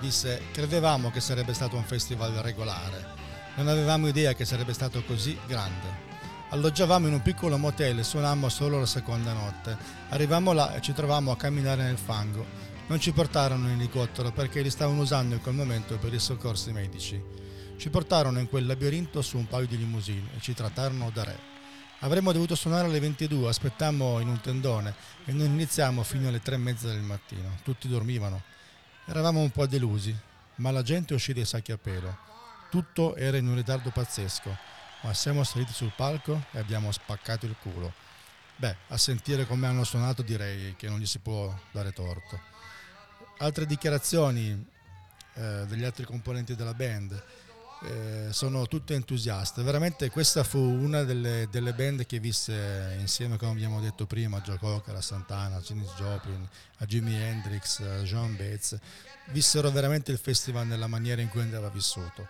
disse 0.00 0.42
credevamo 0.52 1.10
che 1.10 1.20
sarebbe 1.20 1.54
stato 1.54 1.76
un 1.76 1.82
festival 1.82 2.30
regolare, 2.30 3.06
non 3.56 3.68
avevamo 3.68 4.06
idea 4.06 4.34
che 4.34 4.44
sarebbe 4.44 4.74
stato 4.74 5.02
così 5.04 5.38
grande. 5.46 6.10
Alloggiavamo 6.50 7.06
in 7.06 7.14
un 7.14 7.22
piccolo 7.22 7.56
motel 7.56 8.00
e 8.00 8.02
suonammo 8.02 8.50
solo 8.50 8.80
la 8.80 8.84
seconda 8.84 9.32
notte. 9.32 9.78
Arrivammo 10.10 10.52
là 10.52 10.74
e 10.74 10.82
ci 10.82 10.92
trovammo 10.92 11.30
a 11.32 11.38
camminare 11.38 11.84
nel 11.84 11.96
fango. 11.96 12.44
Non 12.88 13.00
ci 13.00 13.12
portarono 13.12 13.66
in 13.68 13.80
elicottero 13.80 14.30
perché 14.30 14.60
li 14.60 14.68
stavano 14.68 15.00
usando 15.00 15.34
in 15.34 15.40
quel 15.40 15.54
momento 15.54 15.96
per 15.96 16.12
i 16.12 16.18
soccorsi 16.18 16.70
medici. 16.70 17.18
Ci 17.78 17.88
portarono 17.88 18.40
in 18.40 18.48
quel 18.50 18.66
labirinto 18.66 19.22
su 19.22 19.38
un 19.38 19.46
paio 19.46 19.66
di 19.66 19.78
limousine 19.78 20.32
e 20.36 20.40
ci 20.42 20.52
trattarono 20.52 21.08
da 21.10 21.24
re. 21.24 21.51
Avremmo 22.04 22.32
dovuto 22.32 22.54
suonare 22.54 22.86
alle 22.86 23.00
22, 23.00 23.48
aspettammo 23.48 24.20
in 24.20 24.28
un 24.28 24.40
tendone 24.40 24.94
e 25.24 25.32
non 25.32 25.46
iniziamo 25.46 26.02
fino 26.02 26.28
alle 26.28 26.40
tre 26.40 26.54
e 26.54 26.58
mezza 26.58 26.86
del 26.86 27.00
mattino. 27.00 27.58
Tutti 27.64 27.88
dormivano. 27.88 28.42
Eravamo 29.06 29.40
un 29.40 29.50
po' 29.50 29.66
delusi, 29.66 30.16
ma 30.56 30.70
la 30.70 30.82
gente 30.82 31.14
uscì 31.14 31.32
dai 31.32 31.44
sacchi 31.44 31.72
a 31.72 31.78
pelo. 31.78 32.18
Tutto 32.70 33.16
era 33.16 33.36
in 33.36 33.48
un 33.48 33.56
ritardo 33.56 33.90
pazzesco 33.90 34.72
ma 35.02 35.14
siamo 35.14 35.42
saliti 35.44 35.72
sul 35.72 35.92
palco 35.94 36.44
e 36.52 36.58
abbiamo 36.58 36.92
spaccato 36.92 37.46
il 37.46 37.56
culo. 37.60 37.92
Beh, 38.56 38.76
a 38.88 38.96
sentire 38.96 39.46
come 39.46 39.66
hanno 39.66 39.84
suonato 39.84 40.22
direi 40.22 40.74
che 40.76 40.88
non 40.88 41.00
gli 41.00 41.06
si 41.06 41.18
può 41.18 41.52
dare 41.72 41.92
torto. 41.92 42.40
Altre 43.38 43.66
dichiarazioni 43.66 44.66
eh, 45.34 45.64
degli 45.66 45.84
altri 45.84 46.04
componenti 46.04 46.54
della 46.54 46.74
band 46.74 47.20
eh, 47.84 48.28
sono 48.32 48.66
tutte 48.66 48.94
entusiaste. 48.94 49.62
Veramente 49.62 50.10
questa 50.10 50.44
fu 50.44 50.58
una 50.58 51.02
delle, 51.02 51.48
delle, 51.50 51.72
band 51.72 52.06
che 52.06 52.18
visse 52.18 52.96
insieme, 52.98 53.36
come 53.36 53.52
abbiamo 53.52 53.80
detto 53.80 54.06
prima, 54.06 54.38
a 54.38 54.40
Joe 54.40 54.58
Cocker, 54.58 54.94
a 54.94 55.00
Santana, 55.00 55.56
a 55.56 55.60
Janis 55.60 55.92
Joplin, 55.96 56.48
a 56.78 56.86
Jimi 56.86 57.14
Hendrix, 57.14 57.80
a 57.80 58.02
John 58.02 58.36
Bates. 58.36 58.78
Vissero 59.30 59.70
veramente 59.70 60.12
il 60.12 60.18
festival 60.18 60.66
nella 60.66 60.86
maniera 60.86 61.20
in 61.20 61.28
cui 61.28 61.40
andava 61.40 61.68
vissuto 61.68 62.28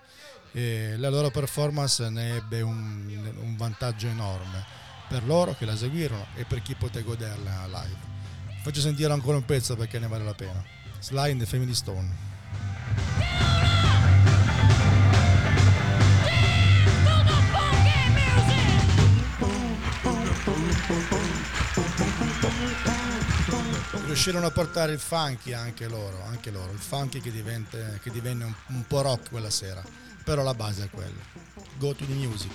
e 0.52 0.96
la 0.98 1.08
loro 1.08 1.30
performance 1.30 2.08
ne 2.10 2.36
ebbe 2.36 2.60
un, 2.60 3.32
un 3.40 3.56
vantaggio 3.56 4.06
enorme 4.06 4.64
per 5.08 5.24
loro 5.24 5.54
che 5.54 5.64
la 5.64 5.76
seguirono 5.76 6.26
e 6.36 6.44
per 6.44 6.62
chi 6.62 6.74
poté 6.74 7.02
goderla 7.02 7.66
live. 7.66 8.10
Faccio 8.62 8.80
sentire 8.80 9.12
ancora 9.12 9.36
un 9.36 9.44
pezzo 9.44 9.76
perché 9.76 9.98
ne 9.98 10.06
vale 10.06 10.24
la 10.24 10.34
pena. 10.34 10.62
Sly 11.00 11.32
in 11.32 11.38
the 11.38 11.46
Family 11.46 11.74
Stone. 11.74 13.61
Riuscirono 24.04 24.46
a 24.46 24.50
portare 24.50 24.92
il 24.92 24.98
funky 24.98 25.52
anche 25.52 25.88
loro, 25.88 26.22
anche 26.28 26.50
loro 26.50 26.72
il 26.72 26.78
funky 26.78 27.20
che, 27.20 27.30
diventa, 27.30 27.78
che 28.00 28.10
divenne 28.10 28.44
un, 28.44 28.54
un 28.68 28.86
po' 28.86 29.02
rock 29.02 29.30
quella 29.30 29.50
sera 29.50 29.82
però 30.22 30.42
la 30.42 30.54
base 30.54 30.84
è 30.84 30.90
quella. 30.90 31.20
Go 31.78 31.94
to 31.94 32.04
the 32.04 32.12
music. 32.12 32.52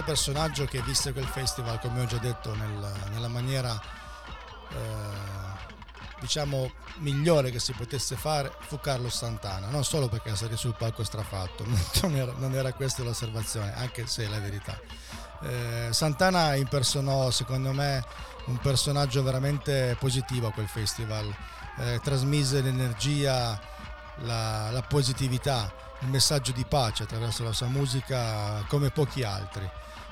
Altro 0.00 0.02
personaggio 0.02 0.64
che 0.64 0.80
visse 0.82 1.12
quel 1.12 1.26
festival, 1.26 1.78
come 1.78 2.00
ho 2.00 2.06
già 2.06 2.18
detto, 2.18 2.54
nel, 2.54 2.92
nella 3.12 3.28
maniera 3.28 3.78
eh, 4.70 5.68
diciamo 6.20 6.70
migliore 6.96 7.50
che 7.50 7.60
si 7.60 7.72
potesse 7.72 8.16
fare, 8.16 8.52
fu 8.60 8.78
Carlo 8.80 9.08
Santana. 9.08 9.68
Non 9.68 9.84
solo 9.84 10.08
perché 10.08 10.34
salì 10.34 10.56
sul 10.56 10.74
palco 10.76 11.04
strafatto, 11.04 11.64
non 12.02 12.16
era, 12.16 12.32
non 12.36 12.54
era 12.54 12.72
questa 12.72 13.02
l'osservazione, 13.02 13.74
anche 13.74 14.06
se 14.06 14.24
è 14.24 14.28
la 14.28 14.40
verità. 14.40 14.78
Eh, 15.42 15.88
Santana 15.90 16.54
impersonò, 16.54 17.30
secondo 17.30 17.72
me, 17.72 18.04
un 18.46 18.58
personaggio 18.58 19.22
veramente 19.22 19.96
positivo 19.98 20.48
a 20.48 20.52
quel 20.52 20.68
festival. 20.68 21.32
Eh, 21.78 22.00
trasmise 22.02 22.60
l'energia, 22.60 23.58
la, 24.22 24.70
la 24.70 24.82
positività 24.82 25.72
il 26.00 26.08
messaggio 26.08 26.52
di 26.52 26.64
pace 26.64 27.02
attraverso 27.02 27.44
la 27.44 27.52
sua 27.52 27.66
musica 27.66 28.64
come 28.68 28.90
pochi 28.90 29.22
altri. 29.22 29.68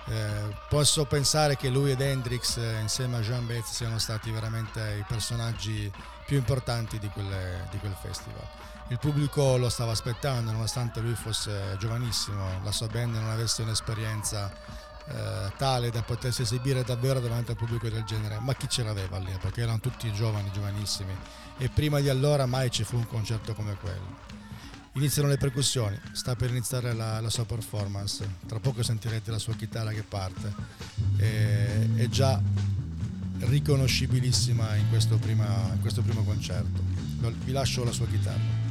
Eh, 0.09 0.57
posso 0.71 1.05
pensare 1.05 1.57
che 1.57 1.69
lui 1.69 1.91
ed 1.91 2.01
Hendrix 2.01 2.57
eh, 2.57 2.81
insieme 2.81 3.19
a 3.19 3.21
Jean 3.21 3.47
Betz 3.47 3.73
siano 3.73 3.99
stati 3.99 4.31
veramente 4.31 4.97
i 4.99 5.05
personaggi 5.07 5.91
più 6.25 6.39
importanti 6.39 6.99
di, 6.99 7.09
quelle, 7.09 7.67
di, 7.71 7.79
quel 7.79 7.95
festival. 8.01 8.47
Il 8.89 8.99
pubblico 8.99 9.59
lo 9.59 9.69
stava 9.69 9.93
aspettando 9.93 10.51
nonostante 10.51 11.01
lui 11.01 11.15
fosse 11.15 11.77
giovanissimo, 11.79 12.61
la 12.63 12.73
sua 12.73 12.87
band 12.87 13.15
non 13.15 13.29
avesse 13.29 13.61
un'esperienza 13.61 14.51
eh, 15.09 15.53
tale 15.59 15.91
da 15.91 16.01
potersi 16.03 16.41
esibire 16.41 16.85
davvero 16.85 17.21
davanti 17.21 17.51
al 17.51 17.57
pubblico 17.57 17.89
del 17.91 18.05
genere, 18.05 18.39
ma 18.41 18.55
chi 18.55 18.67
ce 18.67 18.83
l'aveva 18.83 19.19
lì? 19.19 19.37
Perché 19.39 19.61
erano 19.61 19.81
tutti 19.81 20.11
giovani, 20.13 20.51
giovanissimi 20.53 21.15
e 21.59 21.69
prima 21.69 22.01
di 22.01 22.09
allora 22.09 22.47
mai 22.47 22.71
ci 22.71 22.85
fu 22.85 22.97
un 22.97 23.07
concerto 23.07 23.53
come 23.53 23.77
quello. 23.81 24.27
Iniziano 24.99 25.29
le 25.29 25.37
percussioni, 25.37 25.97
sta 26.11 26.35
per 26.35 26.51
iniziare 26.51 26.93
la, 26.93 27.21
la, 27.21 27.31
sua 27.31 27.45
performance, 27.45 28.29
tra 28.49 28.59
poco 28.59 28.83
sentirete 28.83 29.31
la 29.31 29.39
sua 29.39 29.55
chitarra 29.55 29.93
che 29.93 30.03
parte, 30.03 30.53
e, 31.19 31.95
è 31.95 32.09
già 32.09 32.43
riconoscibilissima 33.39 34.75
in 34.75 34.89
questo, 34.89 35.17
prima, 35.17 35.71
in 35.73 35.81
questo 35.81 36.03
primo 36.03 36.25
concerto. 36.25 36.83
Vi 37.45 37.53
lascio 37.53 37.85
la 37.85 37.93
sua 37.93 38.09
chitarra. 38.09 38.68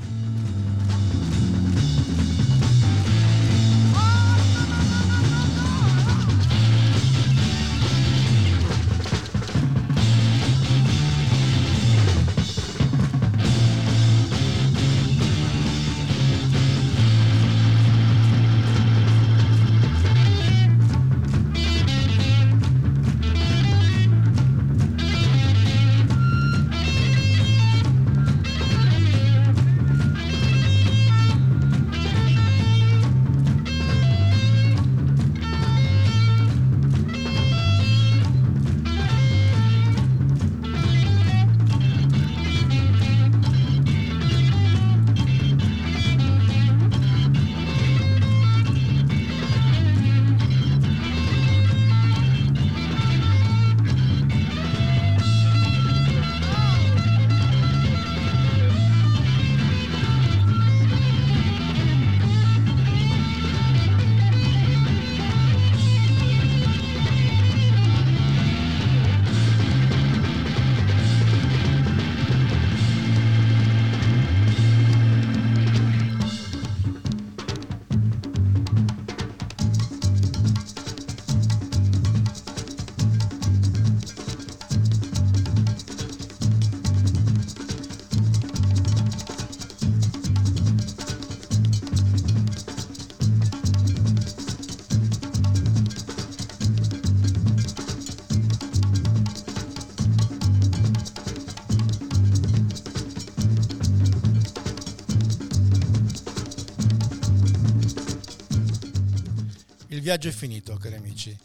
Viaggio 110.08 110.30
è 110.30 110.32
finito, 110.32 110.78
cari 110.78 110.96
amici. 110.96 111.38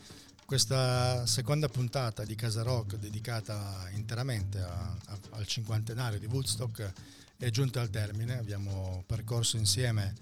Questa 0.47 1.27
seconda 1.27 1.69
puntata 1.69 2.25
di 2.25 2.37
Casa 2.37 2.63
Rock 2.63 2.95
dedicata 2.95 3.89
interamente 3.93 4.61
a- 4.61 4.97
a- 5.07 5.19
al 5.31 5.45
cinquantenario 5.49 6.21
di 6.21 6.27
Woodstock 6.27 6.93
è 7.39 7.51
giunta 7.51 7.81
al 7.81 7.91
termine. 7.91 8.39
Abbiamo 8.39 9.03
percorso 9.05 9.57
insieme 9.57 10.15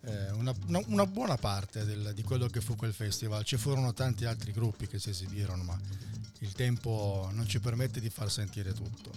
eh, 0.00 0.30
una, 0.32 0.52
una- 0.86 1.06
buona 1.06 1.36
parte 1.36 1.84
del- 1.84 2.10
di 2.12 2.24
quello 2.24 2.48
che 2.48 2.60
fu 2.60 2.74
quel 2.74 2.92
festival. 2.92 3.44
Ci 3.44 3.56
furono 3.56 3.92
tanti 3.92 4.24
altri 4.24 4.50
gruppi 4.50 4.88
che 4.88 4.98
si 4.98 5.10
esibirono, 5.10 5.62
ma 5.62 5.78
il 6.40 6.52
tempo 6.54 7.28
non 7.32 7.46
ci 7.46 7.60
permette 7.60 8.00
di 8.00 8.10
far 8.10 8.32
sentire 8.32 8.72
tutto. 8.72 9.12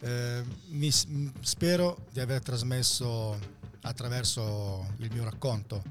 Eh, 0.00 0.42
mi 0.68 0.90
spero 0.90 2.06
di 2.10 2.20
aver 2.20 2.40
trasmesso 2.40 3.38
attraverso 3.82 4.94
il 4.98 5.10
mio 5.12 5.24
racconto 5.24 5.82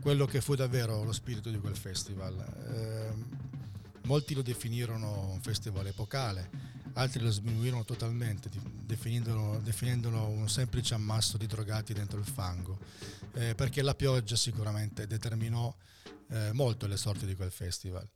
quello 0.00 0.26
che 0.26 0.40
fu 0.40 0.54
davvero 0.54 1.04
lo 1.04 1.12
spirito 1.12 1.50
di 1.50 1.58
quel 1.58 1.76
festival. 1.76 2.38
Eh, 2.38 3.48
molti 4.04 4.34
lo 4.34 4.42
definirono 4.42 5.30
un 5.30 5.40
festival 5.40 5.86
epocale, 5.86 6.50
altri 6.94 7.22
lo 7.22 7.30
sminuirono 7.30 7.84
totalmente, 7.84 8.48
definendolo, 8.84 9.60
definendolo 9.62 10.26
un 10.26 10.48
semplice 10.48 10.94
ammasso 10.94 11.36
di 11.36 11.46
drogati 11.46 11.92
dentro 11.92 12.18
il 12.18 12.24
fango, 12.24 12.78
eh, 13.34 13.54
perché 13.54 13.82
la 13.82 13.94
pioggia 13.94 14.36
sicuramente 14.36 15.06
determinò 15.06 15.72
eh, 16.28 16.50
molto 16.52 16.86
le 16.86 16.96
sorti 16.96 17.26
di 17.26 17.36
quel 17.36 17.52
festival. 17.52 18.08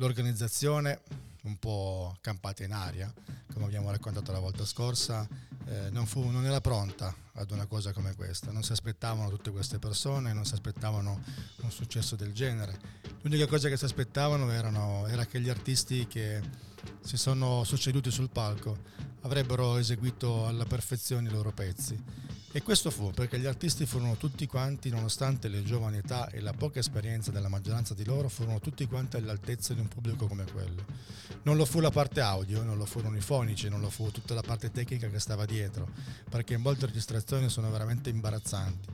L'organizzazione, 0.00 1.02
un 1.42 1.58
po' 1.58 2.16
campata 2.22 2.64
in 2.64 2.72
aria, 2.72 3.12
come 3.52 3.66
abbiamo 3.66 3.90
raccontato 3.90 4.32
la 4.32 4.38
volta 4.38 4.64
scorsa, 4.64 5.28
eh, 5.66 5.90
non, 5.90 6.06
fu- 6.06 6.26
non 6.30 6.46
era 6.46 6.62
pronta 6.62 7.14
ad 7.34 7.50
una 7.50 7.66
cosa 7.66 7.92
come 7.92 8.14
questa. 8.14 8.50
Non 8.50 8.62
si 8.62 8.72
aspettavano 8.72 9.28
tutte 9.28 9.50
queste 9.50 9.78
persone, 9.78 10.32
non 10.32 10.46
si 10.46 10.54
aspettavano 10.54 11.22
un 11.60 11.70
successo 11.70 12.16
del 12.16 12.32
genere. 12.32 12.80
L'unica 13.20 13.46
cosa 13.46 13.68
che 13.68 13.76
si 13.76 13.84
aspettavano 13.84 14.50
erano, 14.50 15.06
era 15.06 15.26
che 15.26 15.38
gli 15.38 15.50
artisti 15.50 16.06
che 16.06 16.40
si 17.02 17.18
sono 17.18 17.62
succeduti 17.64 18.10
sul 18.10 18.30
palco 18.30 18.78
avrebbero 19.20 19.76
eseguito 19.76 20.46
alla 20.46 20.64
perfezione 20.64 21.28
i 21.28 21.30
loro 21.30 21.52
pezzi. 21.52 22.02
E 22.52 22.62
questo 22.64 22.90
fu 22.90 23.12
perché 23.12 23.38
gli 23.38 23.46
artisti 23.46 23.86
furono 23.86 24.16
tutti 24.16 24.44
quanti, 24.48 24.90
nonostante 24.90 25.46
le 25.46 25.62
giovani 25.62 25.98
età 25.98 26.28
e 26.30 26.40
la 26.40 26.52
poca 26.52 26.80
esperienza 26.80 27.30
della 27.30 27.48
maggioranza 27.48 27.94
di 27.94 28.04
loro, 28.04 28.28
furono 28.28 28.58
tutti 28.58 28.86
quanti 28.86 29.16
all'altezza 29.16 29.72
di 29.72 29.78
un 29.78 29.86
pubblico 29.86 30.26
come 30.26 30.44
quello. 30.50 30.84
Non 31.42 31.56
lo 31.56 31.64
fu 31.64 31.78
la 31.78 31.90
parte 31.90 32.20
audio, 32.20 32.64
non 32.64 32.76
lo 32.76 32.86
furono 32.86 33.16
i 33.16 33.20
fonici, 33.20 33.68
non 33.68 33.80
lo 33.80 33.88
fu 33.88 34.10
tutta 34.10 34.34
la 34.34 34.42
parte 34.42 34.72
tecnica 34.72 35.08
che 35.08 35.20
stava 35.20 35.44
dietro, 35.44 35.90
perché 36.28 36.56
molte 36.56 36.86
registrazioni 36.86 37.48
sono 37.48 37.70
veramente 37.70 38.10
imbarazzanti. 38.10 38.88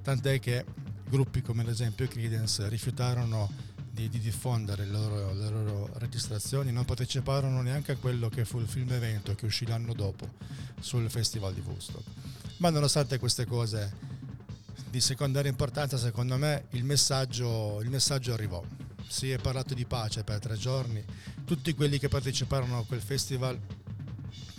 Tant'è 0.00 0.40
che 0.40 0.64
gruppi 1.06 1.42
come 1.42 1.60
ad 1.60 1.68
esempio 1.68 2.06
i 2.06 2.08
Creedence 2.08 2.66
rifiutarono 2.70 3.50
di, 3.90 4.08
di 4.08 4.20
diffondere 4.20 4.86
le 4.86 4.90
loro, 4.90 5.34
le 5.34 5.50
loro 5.50 5.90
registrazioni, 5.96 6.72
non 6.72 6.86
parteciparono 6.86 7.60
neanche 7.60 7.92
a 7.92 7.96
quello 7.96 8.30
che 8.30 8.46
fu 8.46 8.58
il 8.58 8.66
film 8.66 8.90
evento 8.90 9.34
che 9.34 9.44
uscì 9.44 9.66
l'anno 9.66 9.92
dopo 9.92 10.30
sul 10.80 11.10
Festival 11.10 11.52
di 11.52 11.60
Woodstock. 11.60 12.04
Ma 12.62 12.70
nonostante 12.70 13.18
queste 13.18 13.44
cose 13.44 13.92
di 14.88 15.00
secondaria 15.00 15.50
importanza, 15.50 15.98
secondo 15.98 16.36
me 16.36 16.66
il 16.70 16.84
messaggio, 16.84 17.80
il 17.82 17.90
messaggio 17.90 18.32
arrivò. 18.34 18.62
Si 19.04 19.28
è 19.32 19.38
parlato 19.38 19.74
di 19.74 19.84
pace 19.84 20.22
per 20.22 20.38
tre 20.38 20.56
giorni, 20.56 21.04
tutti 21.44 21.74
quelli 21.74 21.98
che 21.98 22.06
parteciparono 22.06 22.78
a 22.78 22.86
quel 22.86 23.00
festival 23.00 23.58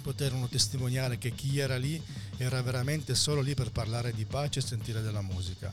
poterono 0.01 0.49
testimoniare 0.49 1.17
che 1.17 1.31
chi 1.31 1.59
era 1.59 1.77
lì 1.77 2.03
era 2.35 2.61
veramente 2.61 3.15
solo 3.15 3.39
lì 3.39 3.53
per 3.53 3.71
parlare 3.71 4.11
di 4.11 4.25
pace 4.25 4.59
e 4.59 4.63
sentire 4.63 5.01
della 5.01 5.21
musica. 5.21 5.71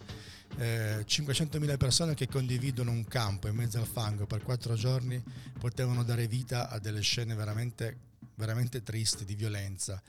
Eh, 0.57 1.05
500.000 1.05 1.77
persone 1.79 2.15
che 2.15 2.29
condividono 2.29 2.93
un 2.93 3.05
campo 3.07 3.49
in 3.49 3.57
mezzo 3.57 3.79
al 3.79 3.89
fango 3.89 4.27
per 4.27 4.45
quattro 4.45 4.75
giorni 4.75 5.21
potevano 5.59 6.05
dare 6.05 6.29
vita 6.29 6.69
a 6.69 6.79
delle 6.79 7.01
scene 7.01 7.35
veramente, 7.35 7.97
veramente 8.37 8.85
tristi 8.85 9.25
di 9.25 9.35
violenza. 9.35 10.01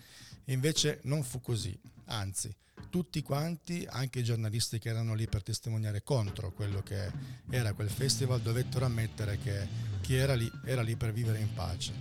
E 0.43 0.53
invece 0.53 0.99
non 1.03 1.23
fu 1.23 1.39
così, 1.39 1.77
anzi, 2.05 2.53
tutti 2.89 3.21
quanti, 3.21 3.87
anche 3.89 4.19
i 4.19 4.23
giornalisti 4.23 4.79
che 4.79 4.89
erano 4.89 5.13
lì 5.13 5.27
per 5.27 5.43
testimoniare 5.43 6.03
contro 6.03 6.51
quello 6.51 6.81
che 6.81 7.11
era 7.49 7.73
quel 7.73 7.89
festival, 7.89 8.41
dovettero 8.41 8.85
ammettere 8.85 9.37
che 9.37 9.67
chi 10.01 10.15
era 10.15 10.35
lì 10.35 10.51
era 10.65 10.81
lì 10.81 10.95
per 10.95 11.13
vivere 11.13 11.39
in 11.39 11.53
pace. 11.53 11.93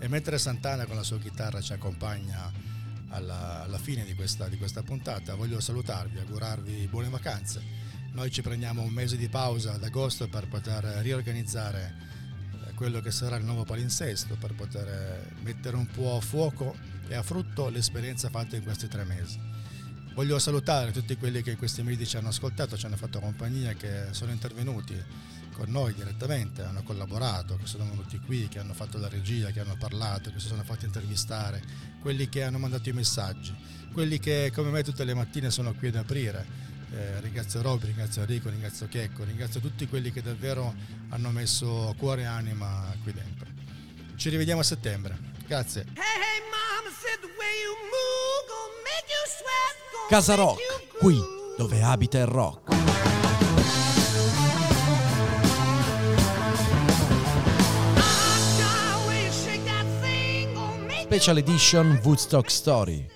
E 0.00 0.08
mentre 0.08 0.38
Santana 0.38 0.86
con 0.86 0.96
la 0.96 1.02
sua 1.02 1.18
chitarra 1.18 1.60
ci 1.60 1.72
accompagna 1.72 2.50
alla, 3.08 3.62
alla 3.62 3.78
fine 3.78 4.04
di 4.04 4.14
questa, 4.14 4.48
di 4.48 4.56
questa 4.56 4.82
puntata, 4.82 5.34
voglio 5.34 5.60
salutarvi, 5.60 6.18
augurarvi 6.18 6.88
buone 6.88 7.08
vacanze. 7.08 7.80
Noi 8.12 8.30
ci 8.30 8.42
prendiamo 8.42 8.82
un 8.82 8.92
mese 8.92 9.16
di 9.16 9.28
pausa 9.28 9.74
ad 9.74 9.84
agosto 9.84 10.28
per 10.28 10.48
poter 10.48 10.84
riorganizzare 11.02 11.94
eh, 12.66 12.74
quello 12.74 13.00
che 13.00 13.10
sarà 13.10 13.36
il 13.36 13.44
nuovo 13.44 13.64
palinsesto, 13.64 14.36
per 14.36 14.54
poter 14.54 14.88
eh, 14.88 15.42
mettere 15.42 15.76
un 15.76 15.86
po' 15.86 16.16
a 16.16 16.20
fuoco 16.20 16.76
e 17.08 17.14
a 17.14 17.22
frutto 17.22 17.68
l'esperienza 17.68 18.28
fatta 18.30 18.56
in 18.56 18.62
questi 18.62 18.88
tre 18.88 19.04
mesi. 19.04 19.38
Voglio 20.14 20.38
salutare 20.38 20.92
tutti 20.92 21.16
quelli 21.16 21.42
che 21.42 21.52
in 21.52 21.56
questi 21.56 21.82
mesi 21.82 22.06
ci 22.06 22.16
hanno 22.16 22.28
ascoltato, 22.28 22.76
ci 22.76 22.84
hanno 22.84 22.96
fatto 22.96 23.18
compagnia, 23.18 23.72
che 23.72 24.08
sono 24.10 24.30
intervenuti 24.30 24.94
con 25.52 25.70
noi 25.70 25.94
direttamente, 25.94 26.62
hanno 26.62 26.82
collaborato, 26.82 27.56
che 27.56 27.66
sono 27.66 27.84
venuti 27.84 28.18
qui, 28.18 28.48
che 28.48 28.58
hanno 28.58 28.74
fatto 28.74 28.98
la 28.98 29.08
regia, 29.08 29.50
che 29.50 29.60
hanno 29.60 29.76
parlato, 29.76 30.30
che 30.30 30.38
si 30.38 30.48
sono 30.48 30.62
fatti 30.64 30.84
intervistare, 30.84 31.62
quelli 32.00 32.28
che 32.28 32.42
hanno 32.42 32.58
mandato 32.58 32.88
i 32.88 32.92
messaggi, 32.92 33.54
quelli 33.92 34.18
che 34.18 34.50
come 34.54 34.70
me 34.70 34.82
tutte 34.82 35.04
le 35.04 35.14
mattine 35.14 35.50
sono 35.50 35.72
qui 35.74 35.88
ad 35.88 35.96
aprire. 35.96 36.70
Eh, 36.90 37.20
ringrazio 37.20 37.62
Robby, 37.62 37.86
ringrazio 37.86 38.20
Enrico, 38.20 38.50
ringrazio 38.50 38.86
Checco, 38.88 39.24
ringrazio 39.24 39.60
tutti 39.60 39.86
quelli 39.86 40.12
che 40.12 40.20
davvero 40.20 40.74
hanno 41.08 41.30
messo 41.30 41.94
cuore 41.96 42.22
e 42.22 42.26
anima 42.26 42.94
qui 43.02 43.12
dentro. 43.12 43.46
Ci 44.16 44.28
rivediamo 44.28 44.60
a 44.60 44.64
settembre. 44.64 45.30
Grazie. 45.52 45.84
Casa 50.08 50.34
Rock, 50.34 50.58
qui 50.98 51.18
dove 51.58 51.82
abita 51.82 52.20
il 52.20 52.24
rock. 52.24 52.74
Special 61.02 61.36
Edition 61.36 62.00
Woodstock 62.02 62.50
Story. 62.50 63.06